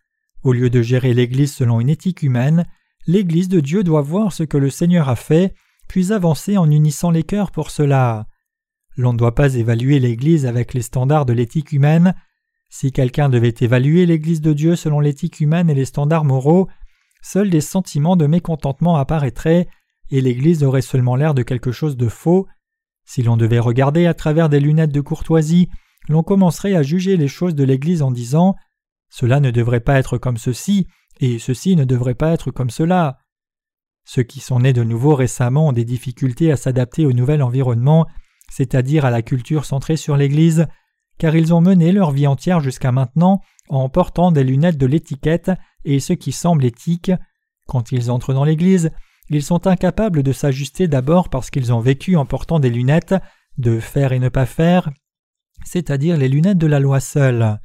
Au 0.44 0.54
lieu 0.54 0.70
de 0.70 0.82
gérer 0.82 1.14
l'Église 1.14 1.54
selon 1.54 1.80
une 1.80 1.90
éthique 1.90 2.24
humaine, 2.24 2.66
l'Église 3.08 3.50
de 3.50 3.60
Dieu 3.60 3.84
doit 3.84 4.02
voir 4.02 4.34
ce 4.34 4.44
que 4.44 4.58
le 4.58 4.70
Seigneur 4.70 5.10
a 5.10 5.16
fait 5.16 5.54
puis 5.88 6.14
avancer 6.14 6.58
en 6.58 6.72
unissant 6.72 7.12
les 7.12 7.24
cœurs 7.24 7.52
pour 7.52 7.70
cela. 7.70 8.26
L'on 8.96 9.12
ne 9.12 9.18
doit 9.18 9.36
pas 9.36 9.56
évaluer 9.56 10.00
l'Église 10.00 10.46
avec 10.46 10.74
les 10.74 10.82
standards 10.82 11.26
de 11.26 11.34
l'éthique 11.34 11.74
humaine. 11.74 12.16
Si 12.70 12.94
quelqu'un 12.94 13.28
devait 13.28 13.54
évaluer 13.60 14.06
l'Église 14.06 14.40
de 14.40 14.54
Dieu 14.54 14.78
selon 14.78 15.02
l'éthique 15.02 15.42
humaine 15.42 15.70
et 15.70 15.74
les 15.74 15.84
standards 15.84 16.24
moraux, 16.24 16.70
seuls 17.22 17.50
des 17.50 17.60
sentiments 17.60 18.16
de 18.16 18.26
mécontentement 18.26 18.96
apparaîtraient, 18.96 19.68
et 20.12 20.22
l'Église 20.22 20.64
aurait 20.64 20.82
seulement 20.82 21.18
l'air 21.18 21.34
de 21.34 21.44
quelque 21.44 21.74
chose 21.74 21.98
de 21.98 22.08
faux. 22.08 22.48
Si 23.04 23.22
l'on 23.22 23.36
devait 23.36 23.60
regarder 23.60 24.06
à 24.06 24.14
travers 24.14 24.48
des 24.48 24.62
lunettes 24.62 24.94
de 24.94 25.02
courtoisie, 25.02 25.68
l'on 26.08 26.24
commencerait 26.24 26.76
à 26.76 26.84
juger 26.84 27.18
les 27.18 27.28
choses 27.28 27.56
de 27.56 27.66
l'Église 27.66 28.02
en 28.02 28.12
disant 28.12 28.56
Cela 29.12 29.40
ne 29.40 29.52
devrait 29.52 29.82
pas 29.82 30.00
être 30.00 30.18
comme 30.18 30.38
ceci, 30.38 30.88
et 31.20 31.38
ceci 31.38 31.76
ne 31.76 31.84
devrait 31.84 32.16
pas 32.16 32.32
être 32.32 32.50
comme 32.50 32.72
cela. 32.72 33.20
Ceux 34.06 34.24
qui 34.24 34.40
sont 34.40 34.62
nés 34.62 34.74
de 34.74 34.84
nouveau 34.84 35.14
récemment 35.14 35.68
ont 35.68 35.74
des 35.74 35.86
difficultés 35.86 36.52
à 36.52 36.58
s'adapter 36.58 37.06
au 37.06 37.14
nouvel 37.14 37.44
environnement, 37.44 38.08
c'est-à-dire 38.50 39.06
à 39.06 39.12
la 39.12 39.22
culture 39.22 39.66
centrée 39.66 39.98
sur 39.98 40.18
l'Église, 40.18 40.66
car 41.20 41.36
ils 41.36 41.54
ont 41.54 41.62
mené 41.62 41.92
leur 41.92 42.12
vie 42.12 42.26
entière 42.26 42.62
jusqu'à 42.62 42.92
maintenant 42.92 43.42
en 43.70 43.90
portant 43.90 44.32
des 44.32 44.44
lunettes 44.44 44.78
de 44.78 44.88
l'étiquette 44.88 45.52
et 45.86 46.00
ce 46.00 46.14
qui 46.14 46.32
semble 46.32 46.66
éthique. 46.66 47.12
Quand 47.68 47.92
ils 47.92 48.10
entrent 48.10 48.34
dans 48.34 48.44
l'Église, 48.44 48.92
ils 49.30 49.44
sont 49.44 49.68
incapables 49.68 50.24
de 50.24 50.32
s'ajuster 50.32 50.88
d'abord 50.88 51.30
parce 51.30 51.50
qu'ils 51.50 51.72
ont 51.72 51.80
vécu 51.80 52.16
en 52.16 52.26
portant 52.26 52.60
des 52.60 52.70
lunettes 52.70 53.16
de 53.58 53.80
faire 53.80 54.14
et 54.14 54.20
ne 54.20 54.30
pas 54.30 54.46
faire, 54.46 54.90
c'est-à-dire 55.64 56.18
les 56.18 56.28
lunettes 56.28 56.58
de 56.58 56.68
la 56.68 56.80
loi 56.80 57.00
seule. 57.00 57.60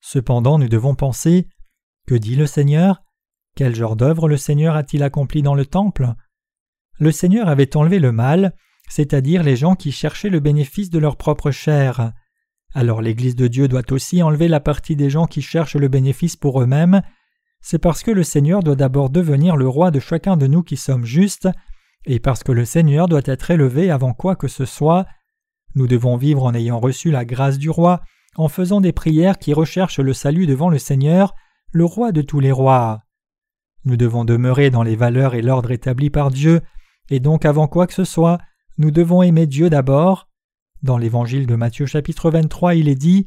Cependant, 0.00 0.58
nous 0.58 0.68
devons 0.68 0.94
penser 0.94 1.48
Que 2.06 2.14
dit 2.14 2.36
le 2.36 2.46
Seigneur? 2.46 3.02
Quel 3.56 3.74
genre 3.74 3.96
d'œuvre 3.96 4.28
le 4.28 4.36
Seigneur 4.36 4.76
a-t-il 4.76 5.02
accompli 5.02 5.42
dans 5.42 5.54
le 5.54 5.66
temple? 5.66 6.14
Le 6.98 7.12
Seigneur 7.12 7.48
avait 7.48 7.76
enlevé 7.76 7.98
le 7.98 8.12
mal, 8.12 8.54
c'est-à-dire 8.88 9.42
les 9.42 9.56
gens 9.56 9.74
qui 9.74 9.92
cherchaient 9.92 10.30
le 10.30 10.40
bénéfice 10.40 10.90
de 10.90 10.98
leur 10.98 11.16
propre 11.16 11.50
chair. 11.50 12.12
Alors 12.74 13.02
l'Église 13.02 13.36
de 13.36 13.46
Dieu 13.46 13.68
doit 13.68 13.92
aussi 13.92 14.22
enlever 14.22 14.48
la 14.48 14.60
partie 14.60 14.96
des 14.96 15.10
gens 15.10 15.26
qui 15.26 15.42
cherchent 15.42 15.76
le 15.76 15.88
bénéfice 15.88 16.36
pour 16.36 16.60
eux-mêmes. 16.62 17.02
C'est 17.60 17.78
parce 17.78 18.02
que 18.02 18.10
le 18.10 18.22
Seigneur 18.22 18.62
doit 18.62 18.76
d'abord 18.76 19.10
devenir 19.10 19.56
le 19.56 19.68
roi 19.68 19.90
de 19.90 20.00
chacun 20.00 20.36
de 20.36 20.46
nous 20.46 20.62
qui 20.62 20.76
sommes 20.76 21.04
justes, 21.04 21.48
et 22.06 22.20
parce 22.20 22.42
que 22.42 22.52
le 22.52 22.64
Seigneur 22.64 23.08
doit 23.08 23.22
être 23.24 23.50
élevé 23.50 23.90
avant 23.90 24.14
quoi 24.14 24.36
que 24.36 24.48
ce 24.48 24.64
soit. 24.64 25.06
Nous 25.74 25.86
devons 25.86 26.16
vivre 26.16 26.44
en 26.44 26.54
ayant 26.54 26.78
reçu 26.78 27.10
la 27.10 27.24
grâce 27.24 27.58
du 27.58 27.70
roi, 27.70 28.02
en 28.38 28.48
faisant 28.48 28.80
des 28.80 28.92
prières 28.92 29.38
qui 29.38 29.52
recherchent 29.52 29.98
le 29.98 30.14
salut 30.14 30.46
devant 30.46 30.70
le 30.70 30.78
Seigneur, 30.78 31.34
le 31.72 31.84
roi 31.84 32.12
de 32.12 32.22
tous 32.22 32.38
les 32.38 32.52
rois. 32.52 33.02
Nous 33.84 33.96
devons 33.96 34.24
demeurer 34.24 34.70
dans 34.70 34.84
les 34.84 34.94
valeurs 34.94 35.34
et 35.34 35.42
l'ordre 35.42 35.72
établis 35.72 36.08
par 36.08 36.30
Dieu, 36.30 36.60
et 37.10 37.18
donc 37.18 37.44
avant 37.44 37.66
quoi 37.66 37.88
que 37.88 37.94
ce 37.94 38.04
soit, 38.04 38.38
nous 38.78 38.92
devons 38.92 39.22
aimer 39.22 39.46
Dieu 39.46 39.68
d'abord. 39.70 40.28
Dans 40.84 40.98
l'évangile 40.98 41.48
de 41.48 41.56
Matthieu 41.56 41.86
chapitre 41.86 42.30
23, 42.30 42.76
il 42.76 42.88
est 42.88 42.94
dit 42.94 43.26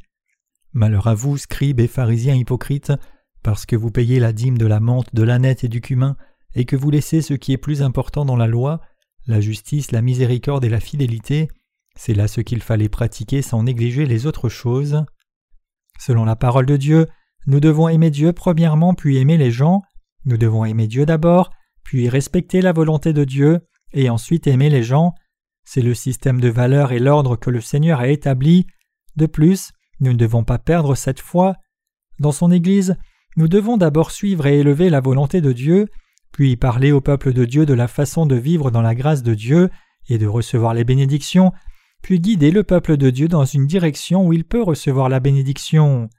Malheur 0.71 1.08
à 1.08 1.13
vous, 1.13 1.38
scribes 1.38 1.82
et 1.82 1.88
pharisiens 1.88 2.36
hypocrites, 2.36 2.93
parce 3.43 3.65
que 3.65 3.76
vous 3.76 3.91
payez 3.91 4.17
la 4.17 4.32
dîme 4.32 4.58
de 4.58 4.65
la 4.65 4.80
menthe, 4.80 5.13
de 5.13 5.24
l'ânette 5.24 5.65
et 5.65 5.69
du 5.69 5.82
cumin, 5.82 6.15
et 6.56 6.63
que 6.63 6.78
vous 6.78 6.89
laissez 6.89 7.21
ce 7.21 7.34
qui 7.34 7.52
est 7.52 7.58
plus 7.58 7.82
important 7.82 8.24
dans 8.24 8.38
la 8.38 8.47
loi, 8.47 8.80
la 9.28 9.41
justice, 9.41 9.91
la 9.91 10.02
miséricorde 10.02 10.63
et 10.63 10.69
la 10.69 10.80
fidélité, 10.80 11.50
c'est 11.95 12.13
là 12.13 12.27
ce 12.27 12.41
qu'il 12.41 12.62
fallait 12.62 12.89
pratiquer 12.89 13.41
sans 13.41 13.63
négliger 13.63 14.06
les 14.06 14.25
autres 14.25 14.49
choses. 14.49 15.04
Selon 15.99 16.25
la 16.25 16.36
parole 16.36 16.65
de 16.65 16.77
Dieu, 16.77 17.08
nous 17.47 17.60
devons 17.60 17.89
aimer 17.89 18.10
Dieu 18.10 18.34
premièrement 18.34 18.93
puis 18.93 19.17
aimer 19.17 19.38
les 19.38 19.51
gens, 19.51 19.82
nous 20.25 20.38
devons 20.38 20.65
aimer 20.65 20.88
Dieu 20.88 21.06
d'abord, 21.06 21.51
puis 21.84 22.10
respecter 22.10 22.62
la 22.62 22.73
volonté 22.73 23.13
de 23.13 23.23
Dieu, 23.23 23.62
et 23.93 24.10
ensuite 24.10 24.47
aimer 24.47 24.69
les 24.69 24.84
gens. 24.84 25.13
C'est 25.63 25.82
le 25.82 25.93
système 25.93 26.39
de 26.39 26.49
valeurs 26.49 26.91
et 26.91 26.99
l'ordre 26.99 27.36
que 27.36 27.49
le 27.49 27.62
Seigneur 27.62 27.99
a 27.99 28.08
établi. 28.08 28.65
De 29.15 29.25
plus, 29.25 29.71
nous 29.99 30.12
ne 30.12 30.17
devons 30.17 30.43
pas 30.43 30.58
perdre 30.58 30.95
cette 30.95 31.19
foi. 31.19 31.56
Dans 32.19 32.32
son 32.32 32.51
Église, 32.51 32.95
nous 33.38 33.47
devons 33.47 33.77
d'abord 33.77 34.12
suivre 34.12 34.45
et 34.45 34.60
élever 34.60 34.89
la 34.89 35.01
volonté 35.01 35.41
de 35.41 35.51
Dieu, 35.51 35.88
puis 36.32 36.56
parler 36.56 36.91
au 36.91 37.01
peuple 37.01 37.34
de 37.34 37.45
Dieu 37.45 37.65
de 37.65 37.73
la 37.73 37.88
façon 37.88 38.25
de 38.25 38.36
vivre 38.36 38.71
dans 38.71 38.82
la 38.82 38.95
grâce 38.95 39.23
de 39.23 39.34
Dieu 39.34 39.69
et 40.10 40.17
de 40.17 40.27
recevoir 40.27 40.73
les 40.73 40.84
bénédictions, 40.84 41.51
puis 42.01 42.19
guider 42.19 42.51
le 42.51 42.63
peuple 42.63 42.97
de 42.97 43.09
Dieu 43.09 43.27
dans 43.27 43.45
une 43.45 43.67
direction 43.67 44.25
où 44.25 44.33
il 44.33 44.43
peut 44.43 44.61
recevoir 44.61 45.09
la 45.09 45.19
bénédiction. 45.19 46.09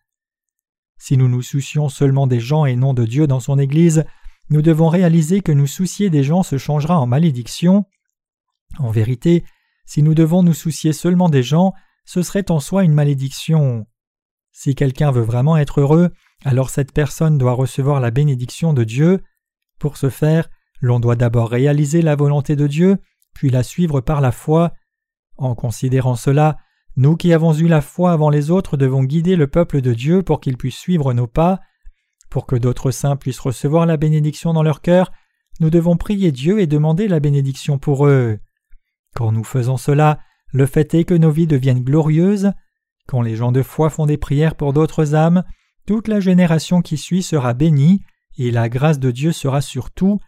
Si 0.98 1.16
nous 1.16 1.28
nous 1.28 1.42
soucions 1.42 1.88
seulement 1.88 2.26
des 2.26 2.40
gens 2.40 2.64
et 2.64 2.76
non 2.76 2.94
de 2.94 3.04
Dieu 3.04 3.26
dans 3.26 3.40
son 3.40 3.58
Église, 3.58 4.04
nous 4.50 4.62
devons 4.62 4.88
réaliser 4.88 5.40
que 5.40 5.52
nous 5.52 5.66
soucier 5.66 6.10
des 6.10 6.22
gens 6.22 6.42
se 6.42 6.58
changera 6.58 6.98
en 7.00 7.06
malédiction. 7.06 7.84
En 8.78 8.90
vérité, 8.90 9.44
si 9.84 10.02
nous 10.02 10.14
devons 10.14 10.42
nous 10.42 10.54
soucier 10.54 10.92
seulement 10.92 11.28
des 11.28 11.42
gens, 11.42 11.72
ce 12.04 12.22
serait 12.22 12.50
en 12.50 12.60
soi 12.60 12.84
une 12.84 12.94
malédiction. 12.94 13.86
Si 14.52 14.74
quelqu'un 14.74 15.10
veut 15.10 15.22
vraiment 15.22 15.56
être 15.56 15.80
heureux, 15.80 16.10
alors 16.44 16.70
cette 16.70 16.92
personne 16.92 17.38
doit 17.38 17.52
recevoir 17.52 18.00
la 18.00 18.10
bénédiction 18.10 18.72
de 18.72 18.84
Dieu. 18.84 19.22
Pour 19.78 19.96
ce 19.96 20.10
faire, 20.10 20.48
l'on 20.80 21.00
doit 21.00 21.16
d'abord 21.16 21.48
réaliser 21.48 22.02
la 22.02 22.16
volonté 22.16 22.56
de 22.56 22.66
Dieu, 22.66 22.98
puis 23.34 23.50
la 23.50 23.62
suivre 23.62 24.00
par 24.00 24.20
la 24.20 24.32
foi. 24.32 24.72
En 25.42 25.57
considérant 25.57 26.14
cela, 26.14 26.57
nous 26.94 27.16
qui 27.16 27.33
avons 27.33 27.52
eu 27.52 27.66
la 27.66 27.81
foi 27.81 28.12
avant 28.12 28.31
les 28.31 28.52
autres 28.52 28.76
devons 28.76 29.02
guider 29.02 29.35
le 29.35 29.48
peuple 29.48 29.81
de 29.81 29.92
Dieu 29.92 30.22
pour 30.22 30.40
qu'il 30.40 30.57
puisse 30.57 30.76
suivre 30.76 31.12
nos 31.14 31.26
pas. 31.26 31.59
Pour 32.31 32.46
que 32.46 32.55
d'autres 32.55 32.92
saints 32.92 33.16
puissent 33.16 33.40
recevoir 33.40 33.85
la 33.85 33.96
bénédiction 33.96 34.52
dans 34.52 34.62
leur 34.62 34.83
cœur, 34.83 35.11
nous 35.59 35.68
devons 35.68 35.96
prier 35.96 36.31
Dieu 36.31 36.61
et 36.61 36.68
demander 36.68 37.09
la 37.09 37.18
bénédiction 37.18 37.81
pour 37.81 38.07
eux. 38.07 38.38
Quand 39.16 39.33
nous 39.33 39.42
faisons 39.42 39.76
cela, 39.76 40.20
le 40.52 40.64
fait 40.64 40.94
est 40.94 41.02
que 41.02 41.14
nos 41.14 41.33
vies 41.33 41.48
deviennent 41.48 41.83
glorieuses. 41.83 42.52
Quand 43.09 43.20
les 43.20 43.35
gens 43.35 43.50
de 43.50 43.62
foi 43.62 43.90
font 43.90 44.07
des 44.07 44.18
prières 44.18 44.55
pour 44.55 44.72
d'autres 44.72 45.16
âmes, 45.16 45.42
toute 45.87 46.07
la 46.07 46.20
génération 46.20 46.83
qui 46.83 46.96
suit 46.96 47.24
sera 47.24 47.52
bénie, 47.52 48.00
et 48.38 48.52
la 48.52 48.68
grâce 48.68 49.00
de 49.00 49.11
Dieu 49.11 49.33
sera 49.33 49.61
sur 49.61 49.90
tout. 49.90 50.20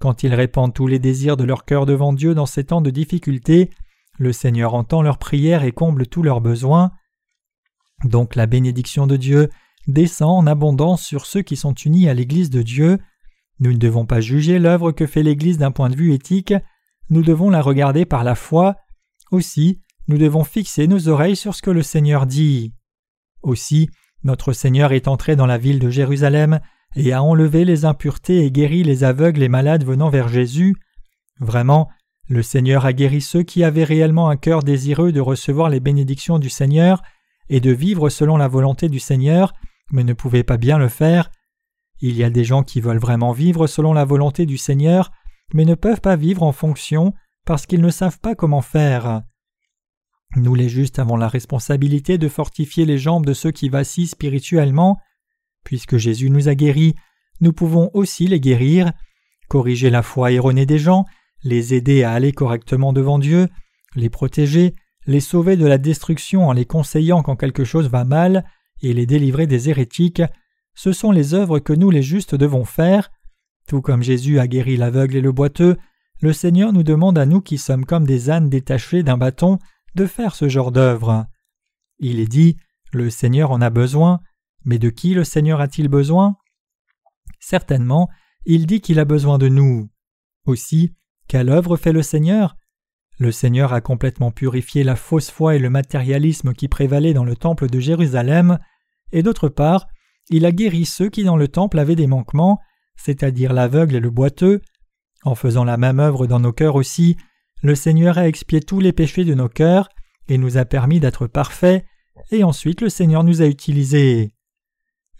Quand 0.00 0.24
ils 0.24 0.34
répandent 0.34 0.74
tous 0.74 0.88
les 0.88 0.98
désirs 0.98 1.36
de 1.36 1.44
leur 1.44 1.64
cœur 1.64 1.86
devant 1.86 2.12
Dieu 2.12 2.34
dans 2.34 2.46
ces 2.46 2.64
temps 2.64 2.80
de 2.80 2.90
difficulté, 2.90 3.70
le 4.18 4.32
Seigneur 4.32 4.74
entend 4.74 5.02
leurs 5.02 5.18
prières 5.18 5.64
et 5.64 5.72
comble 5.72 6.06
tous 6.06 6.22
leurs 6.22 6.40
besoins. 6.40 6.92
Donc 8.04 8.34
la 8.34 8.46
bénédiction 8.46 9.06
de 9.06 9.16
Dieu 9.16 9.48
descend 9.86 10.30
en 10.30 10.46
abondance 10.46 11.02
sur 11.02 11.26
ceux 11.26 11.42
qui 11.42 11.56
sont 11.56 11.74
unis 11.74 12.08
à 12.08 12.14
l'Église 12.14 12.50
de 12.50 12.62
Dieu. 12.62 12.98
Nous 13.60 13.72
ne 13.72 13.78
devons 13.78 14.06
pas 14.06 14.20
juger 14.20 14.58
l'œuvre 14.58 14.92
que 14.92 15.06
fait 15.06 15.22
l'Église 15.22 15.58
d'un 15.58 15.72
point 15.72 15.88
de 15.88 15.96
vue 15.96 16.12
éthique, 16.12 16.54
nous 17.10 17.22
devons 17.22 17.48
la 17.48 17.62
regarder 17.62 18.04
par 18.04 18.22
la 18.22 18.34
foi. 18.34 18.76
Aussi, 19.30 19.80
nous 20.08 20.18
devons 20.18 20.44
fixer 20.44 20.86
nos 20.86 21.08
oreilles 21.08 21.36
sur 21.36 21.54
ce 21.54 21.62
que 21.62 21.70
le 21.70 21.82
Seigneur 21.82 22.26
dit. 22.26 22.74
Aussi, 23.42 23.88
notre 24.24 24.52
Seigneur 24.52 24.92
est 24.92 25.08
entré 25.08 25.36
dans 25.36 25.46
la 25.46 25.58
ville 25.58 25.78
de 25.78 25.90
Jérusalem 25.90 26.60
et 26.96 27.12
a 27.12 27.22
enlevé 27.22 27.64
les 27.64 27.84
impuretés 27.84 28.44
et 28.44 28.50
guéri 28.50 28.82
les 28.82 29.04
aveugles 29.04 29.42
et 29.42 29.48
malades 29.48 29.84
venant 29.84 30.10
vers 30.10 30.28
Jésus. 30.28 30.76
Vraiment, 31.40 31.88
le 32.28 32.42
Seigneur 32.42 32.84
a 32.84 32.92
guéri 32.92 33.20
ceux 33.20 33.42
qui 33.42 33.64
avaient 33.64 33.84
réellement 33.84 34.28
un 34.28 34.36
cœur 34.36 34.62
désireux 34.62 35.12
de 35.12 35.20
recevoir 35.20 35.70
les 35.70 35.80
bénédictions 35.80 36.38
du 36.38 36.50
Seigneur, 36.50 37.02
et 37.48 37.60
de 37.60 37.70
vivre 37.70 38.10
selon 38.10 38.36
la 38.36 38.48
volonté 38.48 38.88
du 38.88 39.00
Seigneur, 39.00 39.54
mais 39.90 40.04
ne 40.04 40.12
pouvaient 40.12 40.44
pas 40.44 40.58
bien 40.58 40.78
le 40.78 40.88
faire. 40.88 41.30
Il 42.00 42.14
y 42.14 42.24
a 42.24 42.30
des 42.30 42.44
gens 42.44 42.62
qui 42.62 42.80
veulent 42.80 42.98
vraiment 42.98 43.32
vivre 43.32 43.66
selon 43.66 43.92
la 43.92 44.04
volonté 44.04 44.46
du 44.46 44.58
Seigneur, 44.58 45.10
mais 45.54 45.64
ne 45.64 45.74
peuvent 45.74 46.00
pas 46.00 46.16
vivre 46.16 46.42
en 46.42 46.52
fonction 46.52 47.14
parce 47.46 47.66
qu'ils 47.66 47.80
ne 47.80 47.90
savent 47.90 48.20
pas 48.20 48.34
comment 48.34 48.60
faire. 48.60 49.22
Nous 50.36 50.54
les 50.54 50.68
justes 50.68 50.98
avons 50.98 51.16
la 51.16 51.28
responsabilité 51.28 52.18
de 52.18 52.28
fortifier 52.28 52.84
les 52.84 52.98
jambes 52.98 53.24
de 53.24 53.32
ceux 53.32 53.50
qui 53.50 53.70
vacillent 53.70 54.06
spirituellement. 54.06 54.98
Puisque 55.64 55.96
Jésus 55.96 56.28
nous 56.28 56.48
a 56.48 56.54
guéris, 56.54 56.94
nous 57.40 57.54
pouvons 57.54 57.90
aussi 57.94 58.26
les 58.26 58.40
guérir, 58.40 58.92
corriger 59.48 59.88
la 59.88 60.02
foi 60.02 60.30
erronée 60.32 60.66
des 60.66 60.78
gens, 60.78 61.06
les 61.42 61.74
aider 61.74 62.02
à 62.02 62.12
aller 62.12 62.32
correctement 62.32 62.92
devant 62.92 63.18
Dieu, 63.18 63.48
les 63.94 64.10
protéger, 64.10 64.74
les 65.06 65.20
sauver 65.20 65.56
de 65.56 65.66
la 65.66 65.78
destruction 65.78 66.48
en 66.48 66.52
les 66.52 66.66
conseillant 66.66 67.22
quand 67.22 67.36
quelque 67.36 67.64
chose 67.64 67.88
va 67.88 68.04
mal, 68.04 68.44
et 68.82 68.92
les 68.92 69.06
délivrer 69.06 69.46
des 69.46 69.70
hérétiques, 69.70 70.22
ce 70.74 70.92
sont 70.92 71.10
les 71.10 71.34
œuvres 71.34 71.58
que 71.58 71.72
nous 71.72 71.90
les 71.90 72.02
justes 72.02 72.34
devons 72.34 72.64
faire. 72.64 73.10
Tout 73.66 73.80
comme 73.80 74.02
Jésus 74.02 74.38
a 74.38 74.46
guéri 74.46 74.76
l'aveugle 74.76 75.16
et 75.16 75.20
le 75.20 75.32
boiteux, 75.32 75.76
le 76.20 76.32
Seigneur 76.32 76.72
nous 76.72 76.82
demande 76.82 77.18
à 77.18 77.26
nous 77.26 77.40
qui 77.40 77.58
sommes 77.58 77.84
comme 77.84 78.06
des 78.06 78.30
ânes 78.30 78.48
détachés 78.48 79.02
d'un 79.02 79.16
bâton 79.16 79.58
de 79.94 80.06
faire 80.06 80.34
ce 80.34 80.48
genre 80.48 80.72
d'œuvre. 80.72 81.26
Il 81.98 82.20
est 82.20 82.28
dit 82.28 82.56
Le 82.92 83.10
Seigneur 83.10 83.50
en 83.50 83.60
a 83.60 83.70
besoin, 83.70 84.20
mais 84.64 84.78
de 84.78 84.90
qui 84.90 85.14
le 85.14 85.24
Seigneur 85.24 85.60
a-t-il 85.60 85.88
besoin? 85.88 86.36
Certainement, 87.40 88.08
il 88.44 88.66
dit 88.66 88.80
qu'il 88.80 88.98
a 88.98 89.04
besoin 89.04 89.38
de 89.38 89.48
nous. 89.48 89.88
Aussi, 90.44 90.94
quelle 91.28 91.50
œuvre 91.50 91.76
fait 91.76 91.92
le 91.92 92.02
Seigneur 92.02 92.56
Le 93.18 93.30
Seigneur 93.30 93.74
a 93.74 93.82
complètement 93.82 94.30
purifié 94.30 94.82
la 94.82 94.96
fausse 94.96 95.30
foi 95.30 95.54
et 95.54 95.58
le 95.58 95.68
matérialisme 95.68 96.54
qui 96.54 96.68
prévalaient 96.68 97.12
dans 97.12 97.24
le 97.24 97.36
temple 97.36 97.68
de 97.68 97.78
Jérusalem, 97.78 98.58
et 99.12 99.22
d'autre 99.22 99.48
part, 99.48 99.86
il 100.30 100.46
a 100.46 100.52
guéri 100.52 100.86
ceux 100.86 101.10
qui 101.10 101.24
dans 101.24 101.36
le 101.36 101.48
temple 101.48 101.78
avaient 101.78 101.96
des 101.96 102.06
manquements, 102.06 102.58
c'est-à-dire 102.96 103.52
l'aveugle 103.52 103.96
et 103.96 104.00
le 104.00 104.10
boiteux. 104.10 104.62
En 105.22 105.34
faisant 105.34 105.64
la 105.64 105.76
même 105.76 106.00
œuvre 106.00 106.26
dans 106.26 106.40
nos 106.40 106.52
cœurs 106.52 106.76
aussi, 106.76 107.16
le 107.62 107.74
Seigneur 107.74 108.16
a 108.16 108.26
expié 108.26 108.60
tous 108.60 108.80
les 108.80 108.92
péchés 108.92 109.24
de 109.24 109.34
nos 109.34 109.48
cœurs 109.48 109.88
et 110.28 110.38
nous 110.38 110.56
a 110.56 110.64
permis 110.64 111.00
d'être 111.00 111.26
parfaits, 111.26 111.84
et 112.30 112.42
ensuite 112.42 112.80
le 112.80 112.88
Seigneur 112.88 113.22
nous 113.22 113.42
a 113.42 113.46
utilisés. 113.46 114.32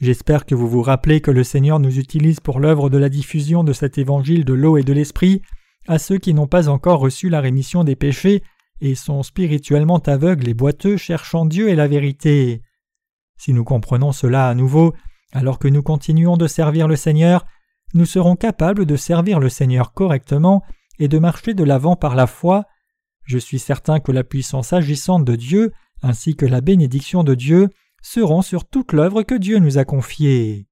J'espère 0.01 0.47
que 0.47 0.55
vous 0.55 0.69
vous 0.69 0.83
rappelez 0.83 1.21
que 1.21 1.31
le 1.31 1.45
Seigneur 1.45 1.81
nous 1.81 1.99
utilise 1.99 2.41
pour 2.41 2.61
l'œuvre 2.61 2.89
de 2.89 2.99
la 2.99 3.09
diffusion 3.09 3.65
de 3.65 3.73
cet 3.73 3.99
évangile 3.99 4.45
de 4.45 4.55
l'eau 4.55 4.77
et 4.77 4.85
de 4.85 4.93
l'esprit 4.93 5.43
à 5.89 5.99
ceux 5.99 6.19
qui 6.19 6.35
n'ont 6.35 6.47
pas 6.47 6.69
encore 6.69 7.01
reçu 7.01 7.31
la 7.31 7.41
rémission 7.41 7.83
des 7.83 7.97
péchés 7.97 8.43
et 8.81 8.95
sont 8.95 9.23
spirituellement 9.23 9.99
aveugles 9.99 10.49
et 10.49 10.55
boiteux 10.55 10.97
cherchant 10.97 11.47
Dieu 11.47 11.71
et 11.71 11.75
la 11.75 11.89
vérité. 11.89 12.63
Si 13.39 13.53
nous 13.53 13.65
comprenons 13.65 14.13
cela 14.13 14.49
à 14.49 14.55
nouveau, 14.55 14.95
alors 15.33 15.59
que 15.59 15.67
nous 15.67 15.83
continuons 15.83 16.37
de 16.37 16.47
servir 16.47 16.89
le 16.89 16.97
Seigneur, 16.97 17.47
nous 17.95 18.05
serons 18.05 18.37
capables 18.37 18.85
de 18.85 18.97
servir 18.97 19.41
le 19.41 19.49
Seigneur 19.49 19.95
correctement 19.95 20.63
et 20.99 21.09
de 21.09 21.19
marcher 21.19 21.55
de 21.55 21.65
l'avant 21.65 21.97
par 21.97 22.15
la 22.15 22.27
foi. 22.27 22.67
Je 23.25 23.39
suis 23.39 23.59
certain 23.59 23.99
que 23.99 24.13
la 24.13 24.25
puissance 24.25 24.75
agissante 24.75 25.25
de 25.25 25.37
Dieu, 25.37 25.73
ainsi 26.03 26.37
que 26.37 26.47
la 26.47 26.61
bénédiction 26.61 27.25
de 27.25 27.35
Dieu, 27.35 27.71
seront 28.03 28.43
sur 28.43 28.69
toute 28.69 28.93
l'œuvre 28.93 29.23
que 29.23 29.35
Dieu 29.35 29.59
nous 29.59 29.79
a 29.79 29.85
confiée. 29.85 30.68